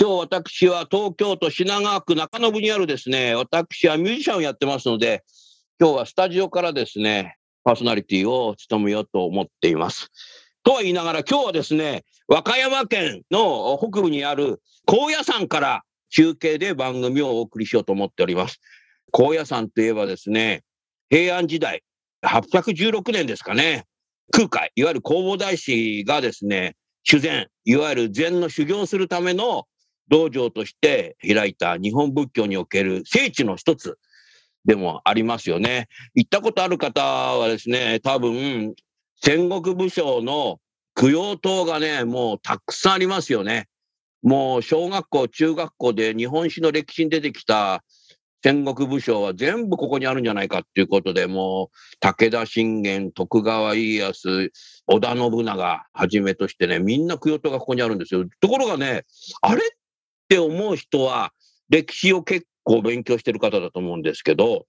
[0.00, 5.22] 今日私は東京都品川区中延にあるですね、私はミュージシャンをやってますので、
[5.78, 10.08] 今日はスタジオからですね、パーソナリティを務めようと思っています。
[10.64, 18.60] とは言いながら今日はですね、和歌山県の北部にある高野山から中継で番組をお送りしようと思っております。
[19.10, 20.62] 高野山といえばですね、
[21.10, 21.82] 平安時代、
[22.24, 23.84] 816年ですかね、
[24.30, 29.66] 空海、いわゆる弘法大師がですね、修禅、いわゆる禅の修行するための
[30.12, 33.98] 道場として開いた日本仏教における聖地の一つ
[34.66, 35.88] でもありますよね。
[36.14, 38.74] 行ったことある方はですね、多分、
[39.22, 40.60] 戦国武将の
[40.94, 43.68] 供養塔がね、もうたくさんありますよね。
[44.22, 47.82] もう小学校、中学校で日本史の歴史に出てきた
[48.44, 54.50] 戦国武将は全部ここにあるんじゃないかっていうことで、もう武田信玄、徳川家康、
[54.88, 58.26] 織田信長はじめとしてね、みんな供養塔がここにあるんですよ。
[58.40, 59.06] ところがね、
[59.40, 59.81] あれっ
[60.32, 61.30] って思う人は
[61.68, 64.64] 歴史を結構勉強してる方だと思うんですけど、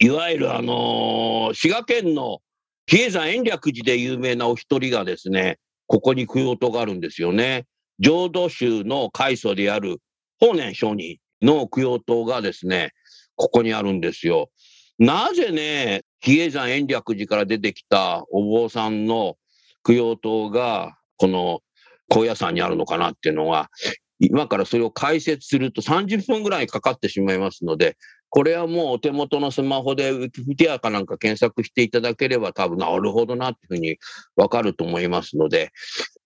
[0.00, 2.40] いわゆるあのー滋賀県の
[2.86, 7.64] 比叡山延暦寺で有名なお一人がですね、ここに供養塔があるんですよね。
[7.98, 9.96] 浄土宗の開祖である
[10.38, 12.90] 法然上人の供養塔がですね、
[13.34, 14.50] ここにあるんですよ。
[14.98, 19.38] なぜね、比叡山延暦寺から出てきたお坊さんの
[19.86, 21.60] 供養塔が、この
[22.10, 23.70] 高野山にあるのかなっていうのは、
[24.18, 27.96] 今からそれを解説すると30分ぐらいかかってしまいますので、
[28.28, 33.96] これはもうお手元のスマホでウィキペディアかなんか検索していただければ多分なるほどなっていうふうに
[34.36, 35.70] わかると思いますので、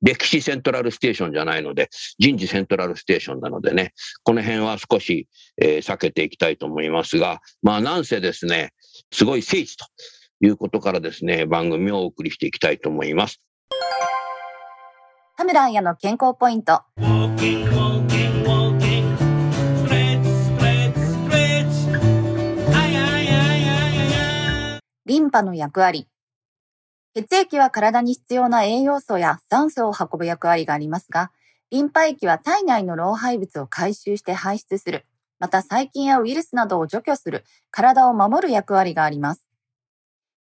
[0.02, 5.28] 歴史セントラルステーションじゃないので、人事セントラルステーションなのでね、この辺は少し、
[5.60, 8.72] えー避けていきたいと思いますが、まあなんせですね、
[9.12, 9.86] すごい聖地と
[10.40, 13.40] いうことからですね、番組をお送りしていきたいと思います。
[15.36, 16.82] 田村彩の健康ポイント。
[25.04, 26.06] リンパの役割。
[27.16, 31.32] 血液は体に必要な栄養素や酸素を運ぶ役割がありますが、
[31.72, 35.04] リンパ液は体内の老廃物を回収して排出する、
[35.40, 39.44] また細菌やウイルスなどを除去する、体を守る役割があります。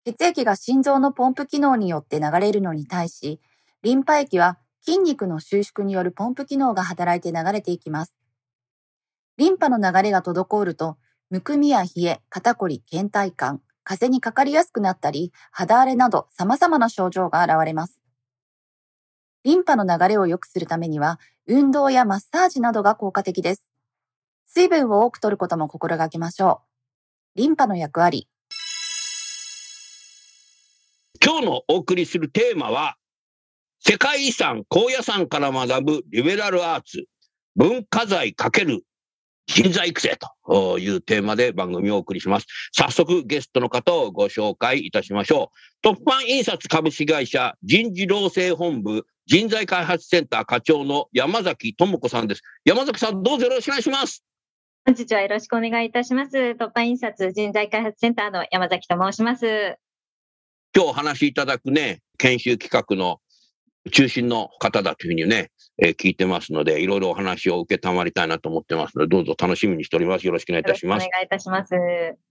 [0.04, 3.40] 血液が心臓のポンプ機能によって流れるのに対し、
[3.84, 8.18] リンパ液は筋肉の収縮によるポンプ機能が働いて流れていきます。
[9.38, 10.98] リンパの流れが滞ると、
[11.30, 18.02] むくみや冷え、肩こり、倦怠感、風邪にかかりやすくなったり、肌荒れなど様々な症状が現れます。
[19.44, 23.70] リンパの流れを良くするためには、運動やマッサージなどが効果的です。
[24.48, 26.62] 水分を多く摂ることも心がけましょ
[27.36, 27.40] う。
[27.40, 28.28] リンパの役割。
[31.24, 32.98] 今日のお送りするテーマは、
[33.82, 37.06] 世界遺産高野山から学ぶリベラルアーツ、
[37.56, 38.80] 文化財×
[39.48, 42.46] 人材育成というテーマで番組をお送りします。
[42.72, 45.58] 早速ゲストの方をご紹介いたしましょう。
[45.82, 52.42] トップファン印刷株式会社人事労政本部人材開発センター課長の山崎智子さんです。
[52.66, 54.26] 山崎さんどうぞよろしくお願いします。
[54.86, 56.36] 本日はよろしくお願いいたします。
[56.36, 59.78] 突破印刷人材開発センターの山崎と申します。
[60.76, 63.20] 今日お話しいただくね、研修企画の
[63.92, 70.26] 中心の方だというふうにね、えー聞いてますので、いろいろお話を受けたまりたいなと思ってますので、どうぞ楽しみにしております。
[70.26, 71.12] よろしくお願いいたしますよろしくお。
[71.12, 71.74] 願いいたします。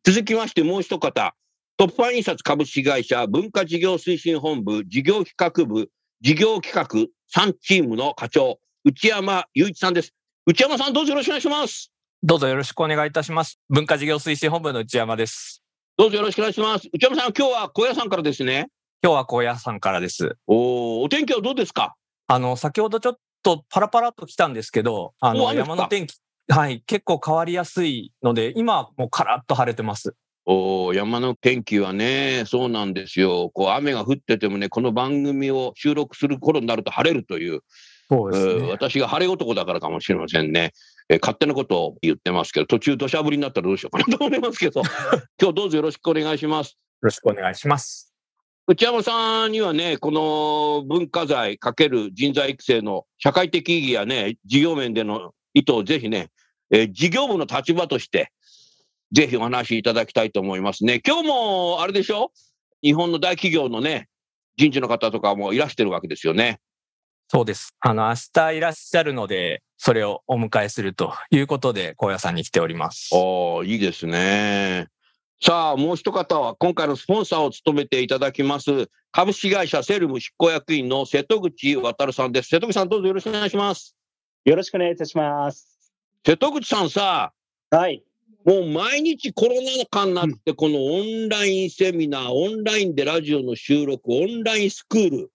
[0.05, 1.35] 続きましてもう一方、
[1.79, 5.89] トップファン印刷株式会社文化事業推進本部事業企画部
[6.21, 7.09] 事業企画
[7.43, 10.13] 3チームの課長、内山雄一さんです。
[10.47, 11.93] 内山さんどうぞよろしくお願いします。
[12.23, 13.61] どうぞよろしくお願いいたします。
[13.71, 15.63] 文化事業推進本部の内山です。
[15.97, 16.89] どうぞよろしくお願いします。
[16.93, 18.69] 内山さん、今日は小屋さんからですね。
[19.03, 20.37] 今日は高野山からです。
[20.47, 21.95] おーお天気はどうですか？
[22.27, 26.17] あの、先ほどちょっととパラパラっと来たんですけど、あの、山の天気、
[26.49, 30.17] はい、結構変わりやすいので、今はもうカラッと晴れてます。
[30.45, 33.51] おー山の天気はね、そうなんですよ。
[33.55, 37.61] こう雨が降っててもね、この番組を収録する頃になると晴れるという、
[38.11, 38.71] そうですえーね。
[38.73, 40.73] 私が晴れ男だからかもしれませんね。
[41.09, 44.83] えー勝手なことを言ってますけど、途中土砂降りになったらどうしようかなと思いますけど、
[45.41, 46.71] 今日どうぞよろしくお願いします。
[46.71, 48.13] よろしくお願いします。
[48.71, 56.29] 内山さんにはね、この文化財かける人材育成の社会的意義やね、事業面での意図をぜひね、
[56.71, 58.31] えー事業部の立場として、
[59.11, 61.01] ぜひお話しいただきたいと思いますね。
[61.01, 62.31] 今日もあれでしょ？
[62.83, 64.07] 日本の大企業のね、
[64.59, 66.61] 人事の方とかもいらしてるわけですよね。
[67.29, 67.75] そうです。
[67.81, 73.09] あの、明日いらっしゃるので、それをお迎えするということで、高野山に来ております。
[73.15, 74.89] おーいいですね。
[75.41, 82.49] さあ、もう一方は、今回のスポンサーを務めていただきます、株式会社セルム執行役員の瀬戸口渉さんです。
[82.49, 83.95] 瀬戸口さん、どうぞよろしくお願いします。
[84.45, 85.93] よろしくお願いいたします。
[86.27, 87.33] 瀬戸口さんさ、
[87.71, 88.03] はい。
[88.45, 95.31] もう毎日コロナ禍になって、このオンラインセミナー、オンラインでラジオの収録、オンラインスクール、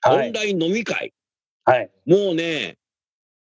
[0.00, 0.26] はい。
[0.26, 1.14] オンライン飲み会、
[1.64, 1.90] はい。
[2.06, 2.76] もうね、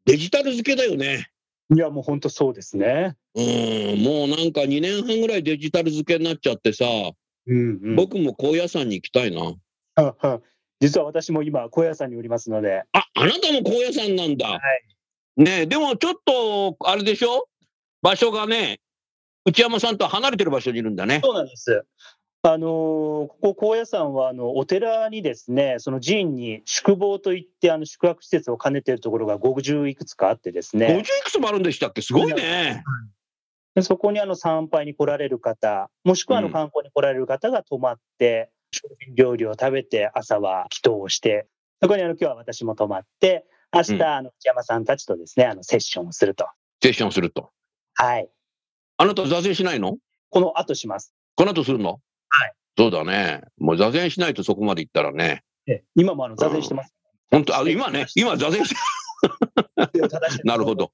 [0.05, 1.31] デジタル付けだよね。
[1.75, 3.17] いや、もう本当そうですね。
[3.35, 6.85] うん、もうなんか2年半ぐらいデジタル付けになっちゃってさ、
[7.47, 7.97] うん、うん。
[7.97, 9.55] 僕も高野山に行きたいな。
[10.81, 12.85] 実は私も今、高野山におりますので。
[12.93, 14.49] あ、あなたも高野山なんだ。
[14.49, 15.43] はい。
[15.43, 17.49] ねえでもちょっと、あれでしょ？
[18.03, 18.81] 場所がね、
[19.45, 21.21] 内山さんと離れてる場所にいるんだね。
[21.25, 21.85] そうなんです。
[22.47, 32.03] あのーここ高野山はあのお寺にですね、その寺院に宿坊といってあの宿泊施設を兼ねているところが50いくつかあってです50ねい、くつもあるんでしたっけ？
[32.03, 32.85] すごいね。
[33.75, 41.47] でそこにあの参拝に来られる方、もしくはあうんの観光に来られる方が泊まって、食品料理を食べて、朝は祈祷をして、
[41.81, 46.47] そこにあの今日は私も泊まって、明日、うんあの内山さんたちとですね、あのセッションをすると。
[46.83, 47.53] セッションすると。
[47.95, 48.29] はい。
[48.99, 49.97] あなた座禅しないの？
[50.29, 51.15] この後します。
[51.37, 52.01] この後するの？
[52.35, 52.53] はい。
[52.77, 53.43] そうだね。
[53.59, 55.45] もう座禅しないとそこまで行ったらね。
[55.67, 56.93] え今もあの座禅してます。
[57.31, 58.77] 本当あ、今ね、今座禅して、
[60.45, 60.75] なるほ。
[60.75, 60.93] ど。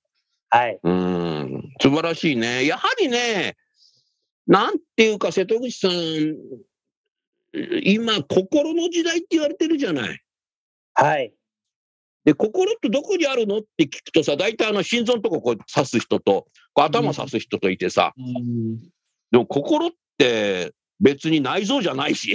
[0.51, 0.79] はい。
[0.83, 2.67] うん、素晴らしいね。
[2.67, 3.57] やはりね、
[4.47, 6.37] なんていうか、瀬戸口さん、
[7.83, 10.21] 今、心の時代って言われてるじゃない。
[10.95, 11.33] はい。
[12.25, 18.13] で、心ってどこにあるのって聞くとさ、大体あの心臓のとここう刺す人と、こう頭刺す人といてさ、
[19.31, 22.35] でも心って別に内臓じゃないし、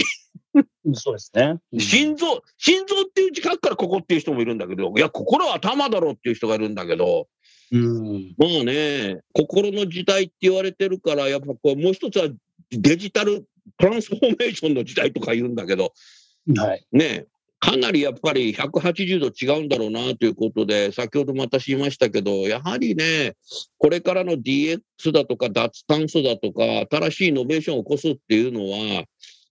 [0.94, 1.60] そうですね。
[1.74, 7.28] うん心臓、心臓っていう字書くからここっていう人もいるんだけど、いや、心は頭だろうっていう人がいるんだけど、
[7.72, 8.36] うん。
[8.38, 12.30] まあね、心の時代って言われてるから、やっぱこう、もう一つは
[12.72, 13.46] デジタル
[13.78, 15.92] トランスフォーメーションの時代とか言うんだけど、
[16.58, 16.86] はい。
[16.92, 17.26] ね、
[17.66, 23.34] かなりやっぱり180度違うんだろうなということで、先ほども私言いましたけど、やはりね、
[23.80, 24.80] これからの DX
[25.12, 29.06] だとか脱炭素だとか、新しいイノベーションを起こすっていうのは、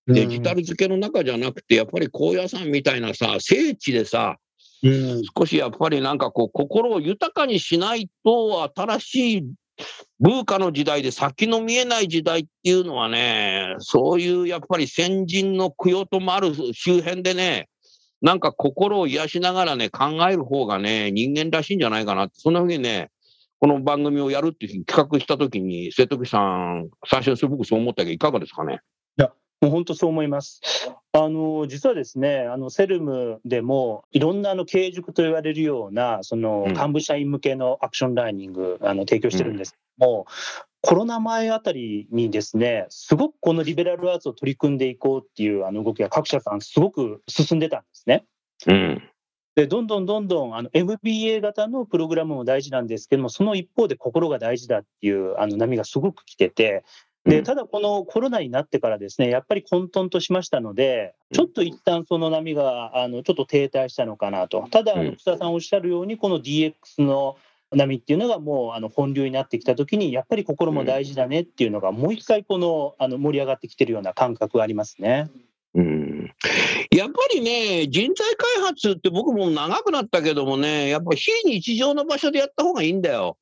[0.06, 4.36] デジタル付けの中じゃなくて、やっぱり高野山みたいなさ、聖地でさ、
[4.84, 5.22] うん。
[5.36, 9.44] 少しやっぱりなんかこう、心を豊かにしないと、新しい
[10.20, 17.68] 文化の時代で先の見えない時代っていうのはね、そういうやっぱり先人の供養ともある周辺でね、
[18.24, 23.10] なんか心を癒しながらね、考える方がね、人間らしいんじゃないかなって、そんなふうにね、
[23.60, 28.80] この番組をやるっていうふうに企画したときに、瀬戸口さん、最初にすごくそう思ったけど、いかがですかね？
[29.60, 30.60] もう本当そう思います。
[31.12, 40.26] あの実はですね、あのセルムでもいろんなあの経営塾と言われるようなそのうん幹部社員向けのアクションラーニングあの提供してるんですけども、
[40.86, 48.26] コロナ前あたりにですね、すごくこのリベラルアーツを取り組んでいこうっていうあの動きが各社さんすごく進んでたんですね。
[48.66, 49.02] うん。
[49.54, 56.84] でどんどんどんどんあの MBA 型のプログラムも大事なんですけどもその一方で心が大事だっていうあの波がすごく来てて
[57.24, 67.36] うんでただこのコロナになってからですねやっぱり混沌としましたのでちょっと一旦その波があのちょっと停滞したのかなとただ草田さんおっしゃるようにこの DX の
[67.74, 75.30] 波っていうのがもうあの本流になってきた時にやっぱり心も大事だねっていうのがもう一回このあの盛り上がってきてるような感覚がありますね。
[75.74, 76.30] うん
[76.90, 83.36] やっぱりね、人材開発って僕も長くなったけどもね、やっぱ非日常の場所でやった方がいいんだよ。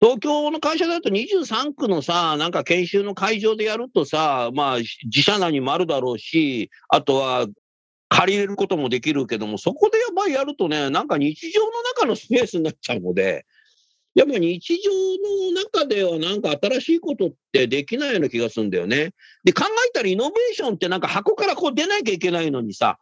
[0.00, 7.46] 東京の会社だと23区のさ、なんか研修の会場でやるとさ、まあ自社内にもあるだろうし、あとは
[8.08, 13.46] 借りれることもできるけども、そこでやっぱりやるとね、なんか日常の中のスペースになっちゃうので、
[14.14, 14.90] やっぱ日常
[15.50, 19.12] の中ではなんか新しいことってできないような気がするんだよね。
[19.44, 22.98] で、考えたらイノベーションってなんか箱からこう出なきゃいけないのにさ、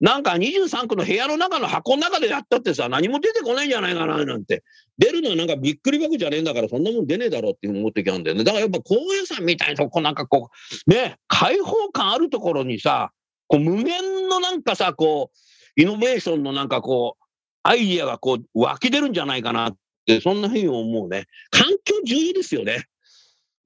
[0.00, 4.62] なんか23区の部屋の中の箱の中でやったってさ、何も出てこないんじゃないかななんて。
[4.98, 8.44] 出るのはなんかびっくり箱じゃねえんだから、そんなもん出ねえだろうって思ってきたんだよね。
[8.44, 10.50] だからやっぱ高野山みたいなとこなんかこ
[10.86, 13.12] う、ね、開放感あるところにさ、
[13.48, 17.24] こう無限のなんかさ、こう、イノベーションのなんかこう、
[17.62, 19.76] アイディアがこう湧き出るんじゃないかなっ
[20.06, 21.26] て、そんなふうに思うね。
[21.50, 22.84] 環境重要ですよね。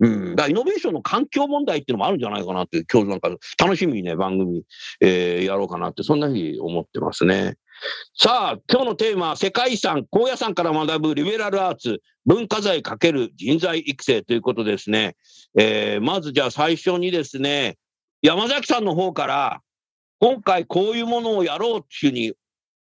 [0.00, 0.30] うん。
[0.36, 4.64] だからイノベーションの環境問題っていうのもあるんじゃないかなって、今日なんか楽しみにね、番組、
[5.00, 7.56] えーやろうかなって、そんなふうに思ってますね。
[8.14, 15.16] さあ、今日のテーマは世界遺産、高野山から学ぶリベラルアーツ、文化財×人材育成ということですね。
[15.58, 17.76] えーまずじゃあ最初にですね、
[18.22, 19.60] 山崎さんの方から、
[20.20, 22.32] 今回こういうものをやろうっていうふうに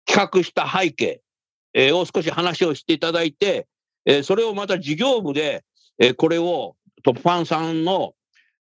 [0.06, 1.22] 企画した背景、
[1.74, 3.66] えーを少し話をしていただいて、
[4.04, 5.64] えーそれをまた事業部で、
[5.98, 8.14] えーこれをトップファンさんのお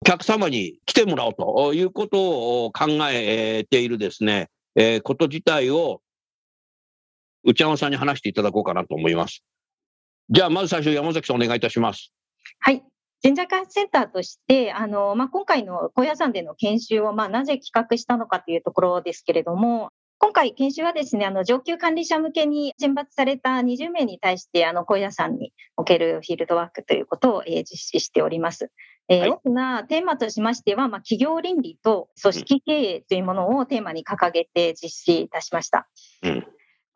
[0.04, 6.00] 客様に来てもらおうということを考えているですね、えーこと自体を
[7.42, 9.42] 内山さんに話していただこうかなと思います。
[10.28, 12.12] じゃあ、まず最初、山崎さんお願いいたします。
[12.60, 12.84] はい。
[13.22, 28.70] 人材開発センターとして、あの、まあ、今回の高野山での研修を、まあ、なぜ企画したのかというところですけれども、今回研修はですね、あの、上級管理者向けに選抜された20名に対して、あの、高野山におけるフィールドワークということを、えー実施しております。
[29.08, 35.88] えーはい大きなテーマとしましては、まあ、企業倫理と組織経営というものをテーマに掲げて実施いたしました。
[36.22, 36.46] うん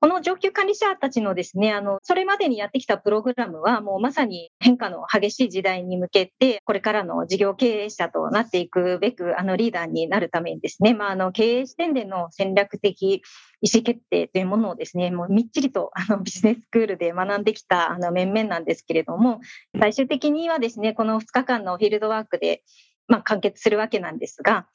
[0.04, 13.22] この上級管理者たちのですね、あの、それまでにやってきたプログラムは、もうまさに変化の激しい時代に向けて、これからの事業経営者となっていくべく、あの、リーダーになるためにですね、まあ、あの、経営視点での戦略的
[13.62, 19.40] 意思決定というものをですね、もうみっちりと、あの、ビジネススクールで学んできた、あの、面々なんですけれども、
[19.80, 22.62] 最終的にはですね、この2日間のフィールドワークで、
[23.08, 24.66] まあ、完結するわけなんですが、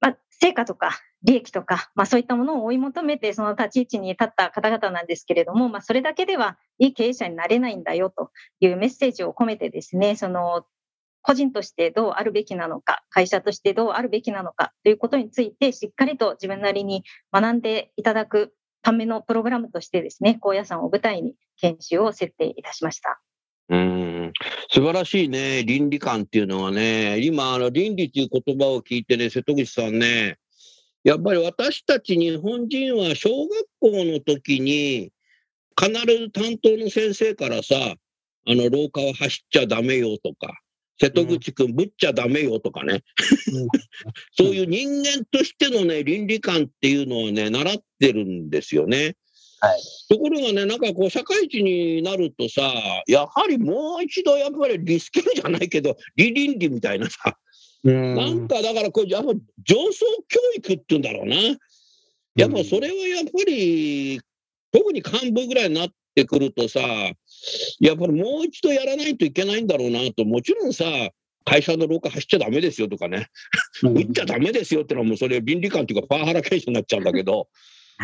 [0.00, 10.64] まあ、成果とか利益とか、まあ、そういったものを追い求めて、その立ち位置に立った方々なんですけれども、まあ、それだけではいい経営者になれないんだよというメッセージを込めてですね、その、
[11.22, 17.02] 個人としてどうあるべきなのか、会社としてどうあるべきなのかということについて、しっかりと自分なりに
[17.32, 23.20] 学んでいただくためのプログラムとしてですね、高野山を舞台に研修を設定いたしました。
[23.68, 24.32] うん。
[24.70, 30.38] 素晴らしいね、倫理観っていうのはね、今、あの倫理っていう言葉を聞いてね、瀬戸口さんね、
[31.04, 35.10] やっぱり私たち日本人は小学校の時に、
[35.78, 37.94] 必ず担当の先生からさ、
[38.46, 40.58] あの廊下を走っちゃダメよとか、
[41.00, 43.04] 瀬戸口くんぶっちゃダメよとかね、
[44.36, 49.14] そういう人間としてのね、倫理観っていうのはね、習ってるんですよね。
[49.60, 49.80] はい。
[50.08, 52.62] ところがね、なんかこう、社会人になるとさ、
[53.06, 57.36] やはりもう一度やっぱりリスキルじゃないけど、理倫理みたいなさ、
[57.84, 59.32] うんなんかだからこう、やっぱ
[59.64, 61.36] 上層教育っていうんだろうな。
[62.36, 64.20] やっぱそれはやっぱり、
[64.72, 66.80] 特に幹部ぐらいになってくるとさ、
[67.80, 70.84] やっぱりもう一度やらないといけないんだろうなと、もちろんさ、
[71.44, 73.28] 会社の廊下走っちゃダメですよとかね、
[73.82, 77.48] うん 打っちゃダメですよってのはもうそれ倫理観っていうかパワハラ検証になっちゃうんだけど、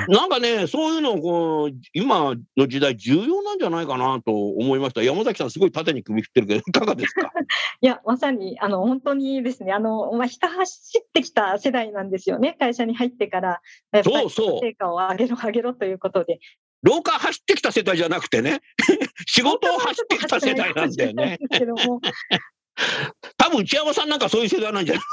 [0.08, 5.02] なんかね、そういうのをこう、今の時代重要なんじゃないかなと思いました。
[5.02, 7.30] 山崎さんすごい縦に首振ってるけど、 いかがですか？
[7.80, 13.60] いや、まさに、あの、本当にですね、あの、まあ、ひた走ってきた世代なんですよね、会社に入ってから。
[14.02, 16.40] そうそう成果を上げろ、 上げろということで。
[16.82, 18.60] 廊下走ってきた世代じゃなくてね、
[19.26, 21.38] 仕事を走ってきた世代なんだよね。
[23.38, 25.04] 多分内山さんなんかそういう世代なんじゃない？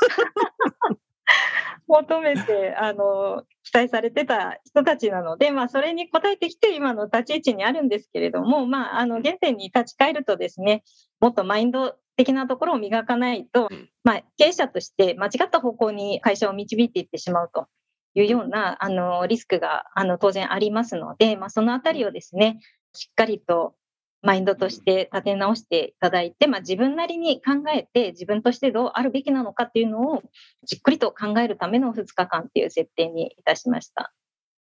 [1.92, 10.84] 求めて、あの、期待されてた人たちなので、まあ、それに応えてきて、今の立ち位置にあるんですけれども、まあ、あの、原点に立ち返るとですね、
[11.20, 17.68] もっとマインド的なところを磨かないとうん、まあ、経営者として間違った方向に会社を導いていってしまうと
[18.16, 22.60] いうような、あの、リスクが、あの、当然ありますので、まあ、そのあたりをですね、
[22.94, 23.76] しっかりと
[24.22, 30.24] マインドとして立て直していただいて、まあ、自分なりに考えて、自分としてどうあるべきなのかっていうのを
[30.64, 34.14] じっくりと考えるための2日間っていう設定にいたしました。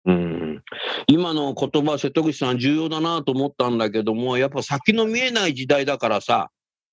[0.04, 0.62] うん
[1.08, 6.50] 今の言葉、瀬戸口さん、重要だなと思ったんだけども、やっぱ先の見えない時代だからさ、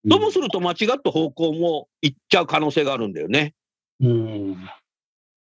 [0.09, 3.53] ともすると間違った方向も行っちゃう可能性があるんだよね。
[4.01, 4.57] うん。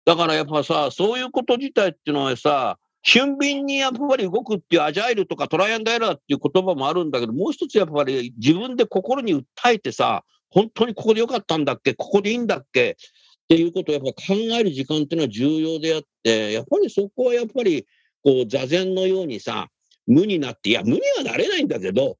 [0.04, 9.44] だからやっぱさ、そういうこと自体っていうのはさ、俊敏にやっぱり動くっていうアジャイルとかトライアンドエラーっていう言葉もあるんだけど、もう一つやっぱり自分で心に訴
[9.74, 11.94] えてさ、本当にここでよかったんだっけ？
[11.94, 12.90] ここでいいんだっけ？
[12.90, 17.86] っていうことをやっぱ考える時間っていうのは重要であって、やっぱりそこはやっぱり
[18.24, 19.68] こう座禅のようにさ、
[20.08, 22.16] 無になって、いや、無にはなれないんだけど、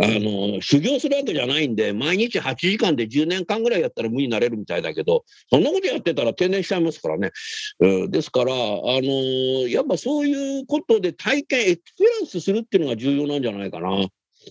[0.00, 7.32] あの、修行するわけじゃないんで、毎日8時間で10年間ぐらいやったら無になれるみたいだけど、そんなことやってたら定年しちゃいますからね。
[7.80, 14.06] うん、ですから、あのやっぱそういうことで体験、エクスペランスするっていうのが重要なんじゃないかな、っ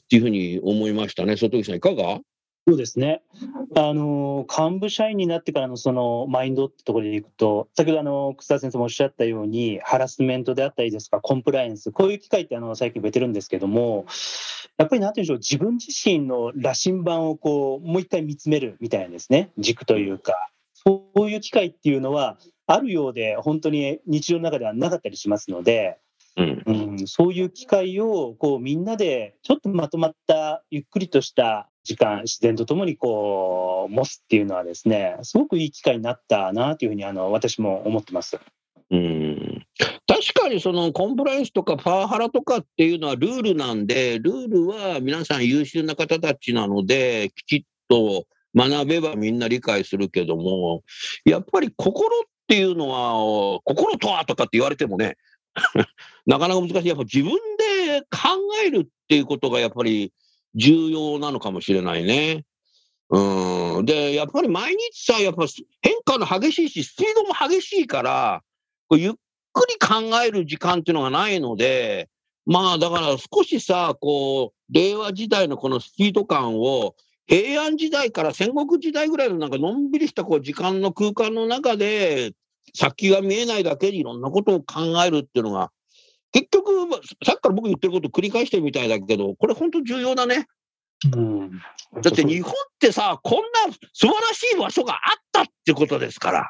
[0.09, 1.37] ていうふうに思いましたね。
[1.37, 2.19] 外木さん、いかが？
[2.67, 3.21] そうですね。
[3.77, 14.05] あの、幹部社員になってからのそのマインドってところでいくと、先ほどあの、草田先生もおっしゃったように、ハラスメントであったりですとか、コンプライアンス、こういう機会ってあの、最近増えてるんですけども、
[14.77, 20.33] やっぱりなんていうんでしょう、自分自身の羅針盤をこう、もう一回見つめるみたいなですね、軸というか、
[20.73, 25.99] そういう機会っていうのは、あるようで、本当に日常の中ではなかったりしますので、
[26.37, 26.63] うん。
[26.65, 38.37] うん、そういう機会をこうみんなでちょっとまとまったゆっくりとした時間自然とともにこう持つっていうのはですねすごくいい機会になったなというふうにあの私も思ってます。
[38.89, 39.65] うん
[40.07, 48.25] 確かにそのコンプライアンスとかパワハラとかっていうのはルールなんで、ルールは皆さん優秀な方たちなので、きちっと
[48.55, 50.83] 学べばみんな理解するけども、
[51.25, 55.17] やっぱり心っていうのは、心とはとかって言われてもね、
[56.25, 56.87] なかなか難しい。
[56.87, 58.29] やっぱ自分で考
[58.65, 60.13] えるっていうことがやっぱり
[60.57, 62.43] 重要なのかもしれないね。
[63.09, 63.85] うん。
[63.85, 65.45] で、やっぱり毎日さ、やっぱ
[65.81, 68.41] 変化の激しいし、スピードも激しいから、
[68.89, 69.13] こうゆっ
[69.53, 72.09] くり考える時間っていうのがないので、
[72.45, 76.95] まあだから少しさ、こう、令和時代のこのスピード感を、
[77.27, 82.31] 平安時代から戦国時代ぐらいのなんかのんびりしたこう時間の空間の中で、
[82.73, 85.71] 先が見えないだけにいろんなことを考えるっていうのが、
[86.37, 90.45] 結局、まあさっきから僕言ってることを繰り返してるみたいだけど、これ本当重要だね。
[91.15, 91.51] うん、
[92.01, 93.37] だって日本ってさ、こん
[93.69, 96.49] な素晴らしい場所があったってことですから。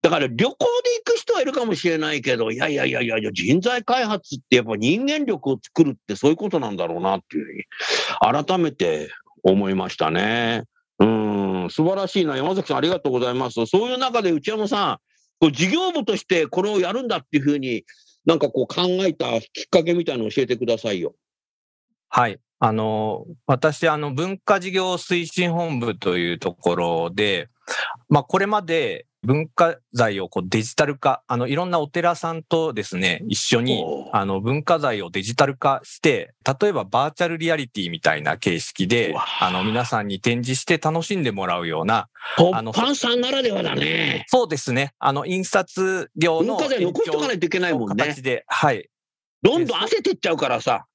[0.00, 0.58] だから旅行で行
[1.04, 7.64] く人はいるかもしれないけど、いやいやいやいやいや、人材開発ってやっぱ人間力を作るってそういうことなんだろうなっていうふうに、
[8.44, 9.10] 改めて
[9.42, 10.64] 思いましたね。
[10.98, 12.36] うん、素晴らしいな。
[12.36, 13.66] 山崎さんありがとうございます。
[13.66, 14.98] そういう中で内山さん、
[15.40, 17.84] こう事業部としてこれをやるんだっていうふうに、
[18.24, 21.14] なんかこう考えたきっかけみたいなの教えてくださいよ。
[22.08, 22.38] はい。
[22.58, 27.48] あの、私、あの、文化事業推進本部というところで、
[28.08, 42.08] まあ、これまで文化財をこうデジタル化、あの、いろんなお寺さんとですね、一緒にあの、文化財をデジタル化して、例えばバーチャルリアリティみたいな形式うでわ、あの、皆さんに展示して楽しんでもらうような、
[42.52, 44.24] あのパンさんならではだね。
[44.26, 48.04] そうですね、あの、印刷業の文化財残しとかないといけないもんね。
[48.04, 48.88] 形で、はい。
[49.42, 50.86] どんどん焦ってっちゃうからさ。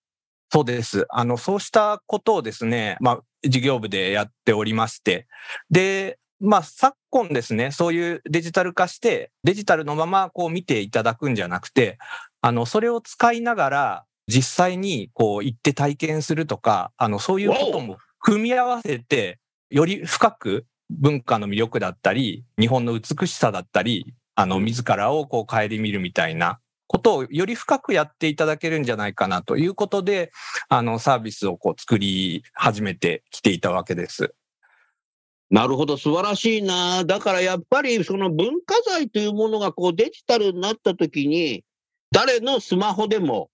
[0.51, 1.05] そうです。
[1.09, 5.27] あの、そうしたことをですね、まあ、事業部でやっておりまして、
[5.69, 11.97] で、まあ、昨今ですね、そういうデジタル化して、デジタルのままこう見ていただくんじゃなくて、
[12.41, 30.31] あの、それを使いながら、実際にこう行って体験するとか、あの、そういうことも組み合わせて、より深く文化の魅力だったり、日本の美しさだったり、あの、自らをこう顧みるみたいなことをより深くやっていただけるんじゃないかなということで、
[30.69, 34.33] あの、サービスをこう作り始めてきていたわけです。
[35.49, 37.05] なるほど、素晴らしいな。
[37.05, 41.63] だからやっぱりその文化財というものがこうデジタルになったときに、
[42.11, 43.49] 誰のスマホでも、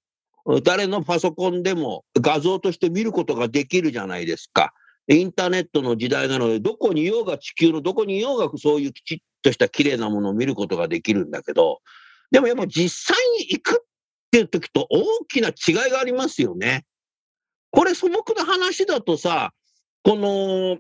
[0.63, 4.73] 誰のパソコンでも画像として見ることができるじゃないですか。
[5.07, 11.81] インターネットの時代なので、どこにいようが地球のどこにいようがそういうきちっとした綺麗なものを見ることができるんだけど、
[12.31, 13.85] でもやっぱ実際に行くっ
[14.31, 16.85] ていう時と大きな違いがありますよね。
[17.69, 19.53] これ素朴な話だとさ、
[20.03, 20.77] この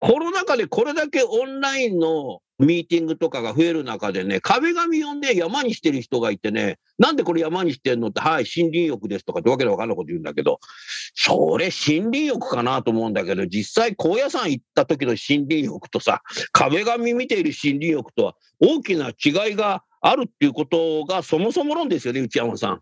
[0.00, 10.58] コロナ禍でこれだけオンラインのミーティングとかが増える中でね、壁紙をね、山にしてる人がいてね、なんでこれ山にしてんのって、はい、森林浴ですとかってわけでわかんないこと言うんだけど、
[11.14, 22.80] それ森林浴かなと思うんだけど、実際高野山行った時の森林浴とさ、壁紙見ている森林浴とは大きな違いがあるっていうことがそもそも論ですよね、内山さん。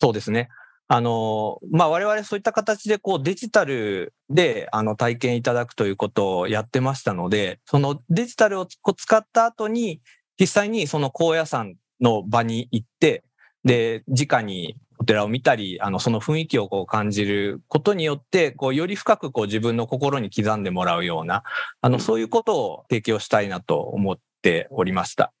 [0.00, 0.48] そうですね。
[0.88, 10.00] あの、まあ、我々そういった形でこうデジタルであの体験いただくということをやってましたので、そのデジタルを使った後に、
[10.38, 13.24] 実際にその高野山の場に行って、
[13.64, 21.42] で、直にお寺を見たり、あの、その雰囲気をこう感じることによって、こう、より深くこう自分の心に刻んでもらうような、
[21.80, 25.32] あの、そういうことを提供したいなと思っておりました。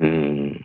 [0.00, 0.60] うん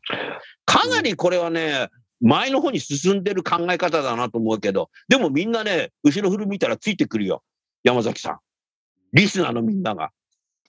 [0.66, 1.90] かなりこれはね、
[2.22, 7.44] 前の方に進んでる考え方だなと思うけど、でもみんなね、後ろ振る見たらついてくるよ。
[7.84, 8.40] 山崎さん。
[9.14, 10.12] リスナーのみんなが。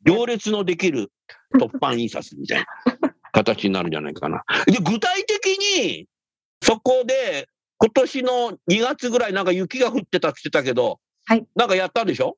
[0.05, 1.11] 行列のできる
[1.55, 2.67] 突版印刷みたいな
[3.33, 4.45] 形になるんじゃないかな。
[4.67, 6.07] で、具体的に、
[6.63, 8.31] そこで今年の
[8.71, 11.47] 2月ぐらいなんか雪が降ってたって言ってたけど、はい。
[11.57, 12.37] なんかやったんでしょ？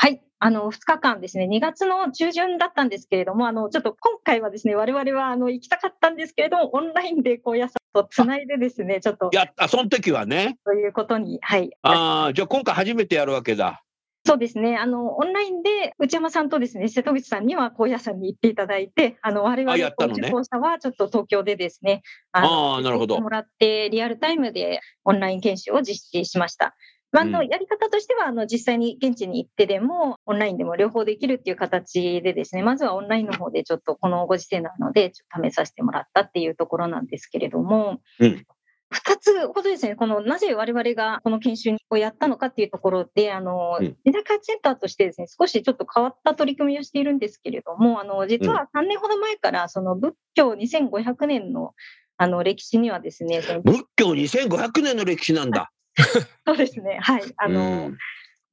[0.00, 0.22] はい。
[0.38, 10.56] あの、2日間ですね、2月の中旬だったんですけれども、あの、ちょっと今回はですね、我々は、あの、行きたかったんですけれども、オンラインで高野山とつないでですね、ちょっと、やった、その時はね。
[10.64, 11.72] ということに、はい。
[11.82, 13.82] ああ、じゃあ今回初めてやるわけだ。
[14.24, 14.76] そうですね。
[14.76, 26.76] あの、オンラインで内山さんとですね、瀬戸口さんには高野山に行っていただいて、あの、我々のね受講者はちょっと東京でですね、あーなるほどもらって、リアルタイムでオンライン研修を実施しました。
[27.12, 27.48] まあ、あの、うん。
[27.48, 38.46] やり方としては、あの、実際に現地に行ってでも、オンラインでも両方できるっていう形でですね、まずはオンラインの方でちょっとこのご時世なので、ちょっと試させてもらったっていうところなんですけれども、うん。
[38.90, 43.96] 二つほどですね、このなぜ我々がこの研修をやったのかっていうところで、あの、うん。
[44.04, 51.72] メダカセンターとしてですね、少しちょっと変わった取り組みをしているんですけれども、あの、実は3年ほど前から、その仏教2500年の
[52.20, 55.70] あの歴史にはですね、仏教2500年の歴史なんだ。
[56.46, 57.22] そうですね、はい。
[57.36, 57.98] あの、うん。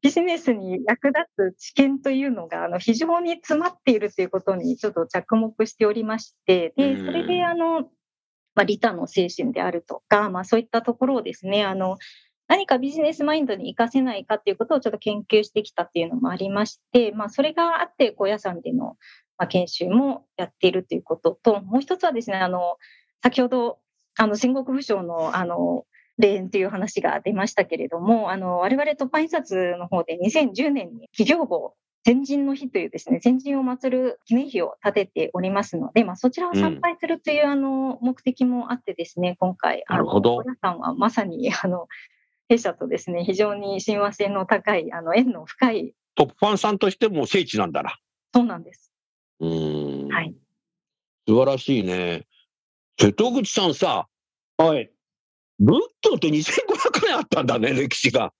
[0.01, 7.05] ビジネスに役立つ知見というのがあの非常に詰まっているということにちょっと着目しておりまして、で、うん。
[7.05, 7.89] それであの、
[8.55, 11.97] まあ、利他の精神であるとか、まあそういったところをですね、あの、
[12.47, 18.97] 何かビジネスマインドに活かせないかっていうことをちょっと研究してきたっていうのもありまして、まあそれがあって、高野山での、
[19.37, 22.77] まあ、研修もやっているということと、もう一つはですね、あの、
[23.23, 23.79] 先ほど、
[24.17, 25.85] あの、戦国武将の、あの、
[26.17, 31.75] 霊園という話が出ましたけれども、あの、我々突破印刷の方で2010年に企業号
[32.05, 41.87] 先人の日というですね、先人を祀る記念碑を立てておりますので、まあ、そちらを参拝するという、あの目的もあってですね、今回、あのなるほど皆さんはまさにあの
[42.47, 47.97] 弊社とですね、非常に親和性の高い、あの縁の深い、トップファンさんとしても聖地なんだな。
[48.35, 48.91] そうなんです。
[49.39, 50.13] うーん。
[50.13, 50.35] はい。
[51.27, 52.27] 素晴らしいね。
[52.99, 54.07] 瀬戸口さんさ、
[54.57, 54.91] はい。
[55.59, 58.33] 仏教って2500年あったんだね、 歴史が。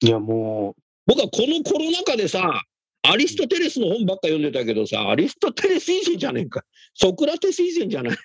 [0.00, 0.74] いや、も
[1.06, 2.62] 僕はこのコロナ禍でさ、
[3.02, 6.62] アリストテレスの本ばっか読んでたけどさ、アリストテレス以前じゃねえか。
[6.94, 8.16] ソクラテス以前じゃない。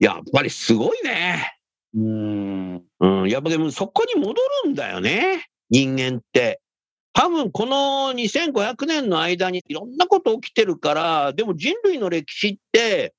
[0.00, 1.52] やっぱりすごいね。
[1.94, 2.84] う、ん。
[3.00, 6.60] うん、やっぱでもそこに戻るんだよね、人間って。
[7.12, 13.14] 多分この2500年の間にいろんなこと起きてるから、でも人類の歴史って、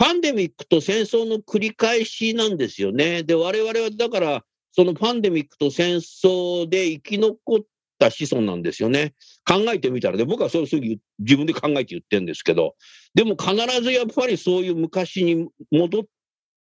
[0.00, 3.22] パンデミックと戦争の繰り返しなんですよね。
[3.22, 7.58] で、我々はだから、そのパンデミックと戦争で生き残っ
[7.98, 9.12] た子孫なんですよね。
[9.46, 12.76] 考えてみたらで、僕はそういうふうに自分で考えて言ってるんですけど、
[13.14, 16.04] でも必ずやっぱりそういう昔に戻っ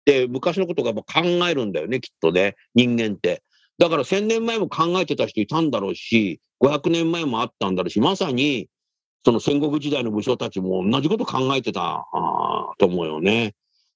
[0.04, 3.44] て、昔のことがやっぱ考えるんだよね、きっとね、人間って。
[3.78, 8.68] だから1000年前も考えてた人いたんだろうし、500年前もあったんだろうし、まさに
[9.24, 12.08] その戦国時代の武将たちも同じこと考えてた
[12.78, 13.54] と思うよね。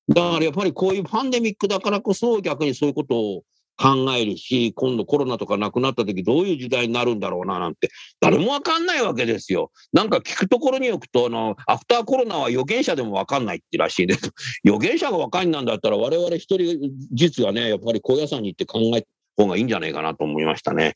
[0.08, 3.44] だからやっぱりこういうパンデミックだからこそ逆にそういうことを
[3.78, 7.90] 考えるし、今度コロナとかなくなった時どういう時代になるんだろうななんて、
[8.22, 9.72] 誰もわかんないわけですよ。
[9.92, 14.32] なんか聞くところによくと、あの、アフターコロナは預言者でもわかんないってらしいです。
[14.66, 19.06] 預言者がわかんないんだったら我々一人実がね、やっぱり高野山に行って考え
[19.38, 20.94] 方がいいんじゃないかなと思いましたね。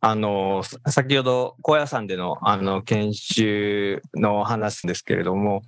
[0.00, 5.62] あの、さ先ほど高野山でのあの研修の話ですけれども、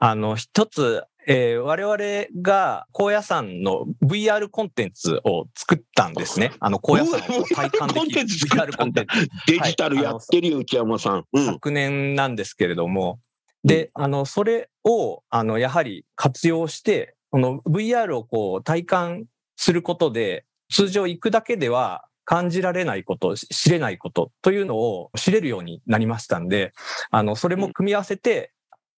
[0.00, 6.52] あの、一つ、えー我々が高野山の VR コンテンツを作ったんですね。
[6.60, 9.28] あの、高野山をこう体感できるコンテンツ作った VR コンテンツ。
[9.48, 11.24] デジタルやってるよ、内山さん。
[11.32, 11.46] うん。
[11.46, 13.18] 昨年なんですけれども、
[13.64, 19.24] で、あの、それを、あの、やはり活用して、この VR をこう体感
[19.56, 26.72] することで、通常行くだけでは感じられないこと、し知れないことというのを知れるようになりましたんで、
[27.10, 28.52] あの、それも組み合わせて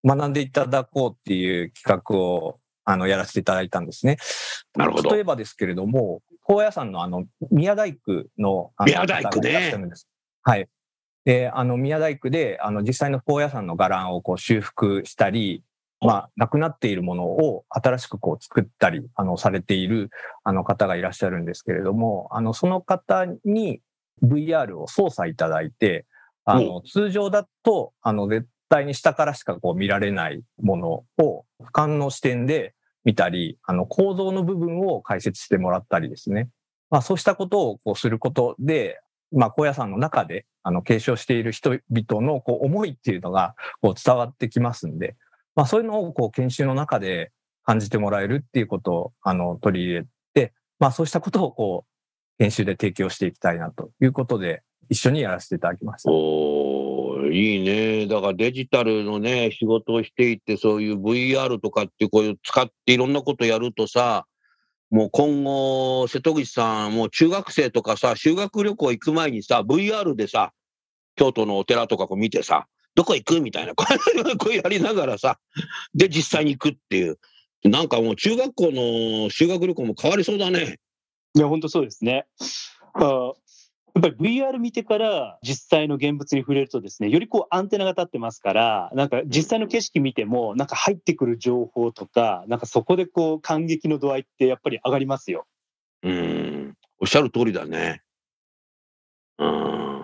[0.04, 4.16] 学んでいただこうっていう企画を、あの、やらせていただいたんですね。
[4.76, 10.08] なるほど例えばですけれども、高野山のあの、宮大工の、あの宮大工です
[10.42, 10.66] はい。
[11.26, 15.62] で、あの、宮大工で、あの、実際の高野山の伽藍をこう修復したり、
[16.00, 20.10] まあ、なくなっているものを新しくこう作ったり、あの、されている、
[20.44, 23.80] あの方がいらっしゃるんですけれども、あの、その方に
[24.22, 26.06] VR を操作いただいて、
[26.44, 30.88] あの、通常だと、あの、絶対に下からしかこう見られないもの
[31.22, 36.48] を俯瞰の視点で見たり、あの、構造の部分を解説してもらったりですね。
[36.90, 39.00] まあ、そうしたことをこうすることで、
[39.32, 45.16] まあ、高野山の中で、あの、継承している人々の、こう、思いっていうのが、こう、伝わってきますんで、
[45.58, 47.32] まあ、そういうのを、こう、研修の中で
[47.64, 56.12] 感じてもらえるっていうことを、あの、取り入れて、まあ、そうしたことを、こう、研修で提供していきたいなということで、一緒にやらせていただきました。
[56.12, 58.06] おいいね。
[58.06, 64.26] だからデジタルのね、仕事をしていて、そういう VR とかってこういう使っていろんなことやるとさ、
[64.90, 70.52] もう今後、瀬戸口さん、もう中学生とかさ、修学旅行行く前にさ、VR でさ、
[71.16, 73.40] 京都のお寺とかこう見てさ、どこ行く？
[73.40, 73.84] みたいな、 こ
[74.50, 75.38] うやりながらさ、
[75.94, 77.18] で、実際に行くっていう。
[77.62, 80.80] なんかもう中学校の修学旅行も変わりそうだね。
[81.34, 82.26] いや、本当そうですね。
[82.94, 83.32] あ
[83.94, 95.46] やっぱり VR 見てから実際の現物に触れるとですね、よりこうアンテナが立ってますから、なんか実際の景色見ても、なんか入ってくる情報とか、なんかそこでこう感激の度合いってやっぱり上がりますよ。
[96.02, 98.02] うん、おっしゃる通りだね。
[99.38, 99.97] うん。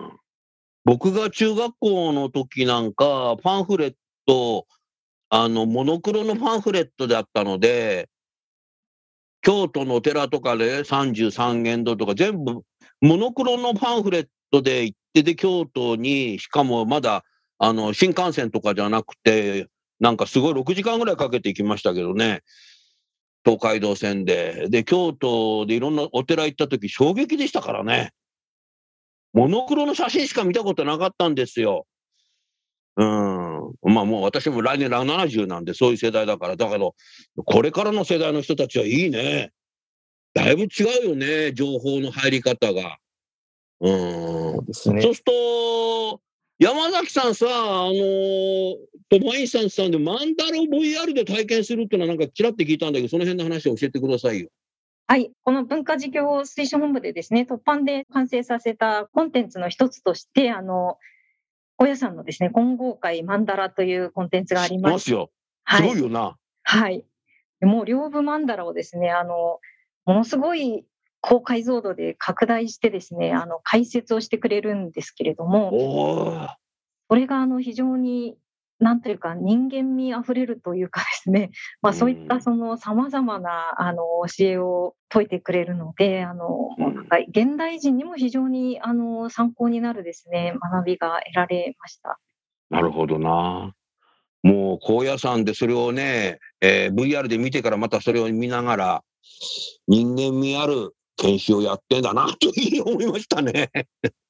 [0.85, 3.93] 僕が中学校の時なんか、パンフレッ
[4.27, 4.67] ト、
[5.29, 8.07] あの、モノクロのパンフレットであったので、
[9.45, 12.63] 京都のお寺とかで33元堂とか全部
[12.99, 17.23] モノクロのパンフレットで行ってで京都にしかもまだ
[17.59, 19.67] あの新幹線とかじゃなくて
[19.99, 22.41] なんかすごい6時間ぐらいかけて行きましたけどね。
[23.45, 24.67] 東海道線で。
[24.69, 28.13] で京都でいろんなお寺行った時衝撃でしたからね。
[29.35, 31.85] モノクロの写真しか見たことなかったんですよ。
[32.95, 33.73] うん。
[33.83, 36.95] まあもう私も来年70なんでそういう世代だから、だけど、
[37.43, 39.51] これからの世代の人たちはいいね。
[40.33, 40.67] だいぶ違
[41.05, 42.97] うよね、情報の入り方が。
[43.81, 43.91] うん。
[43.91, 46.21] そうですねそうすると、
[46.57, 48.75] 山崎さんさ、あのー、
[49.09, 54.47] とマインさんさんでマンダロ VR で体験するっていうのはなんかちらって聞いたんだけど、その辺の話を教えてくださいよ。
[55.07, 55.31] はい。
[55.43, 60.97] この文化事業推進本部でですね、突版で完成させたコンテンツの一つとして、あの、
[61.77, 64.91] 高野山のですね、金剛会マンダラというコンテンツがありいま。
[64.91, 65.29] ますすよ。
[65.67, 65.87] すはい。
[65.89, 66.37] ごいよな。
[66.63, 67.05] はい。
[67.61, 69.59] もう両部マンダラをですね、あの、
[70.05, 70.85] ものすごい
[71.21, 76.49] 高解像度で拡大してですね、あの、解説をしてくれるんですけれども、
[77.09, 78.37] それがあの非常に
[78.85, 81.49] なんというか人間味あふれるというかですね、
[81.81, 84.03] まあ、そういっうんたそのさまざまなあの
[84.37, 92.19] 教えを説いてくれるのであのなんか現代人にも非常にあの参考になるですね学びが得られました。
[92.69, 93.73] なるほどな。
[94.43, 99.03] もう高野山でそれをね、えー VR で見てからまたそれを見ながら、
[99.87, 103.71] 人間味ある研修をやってんだなというふうに思いましたね。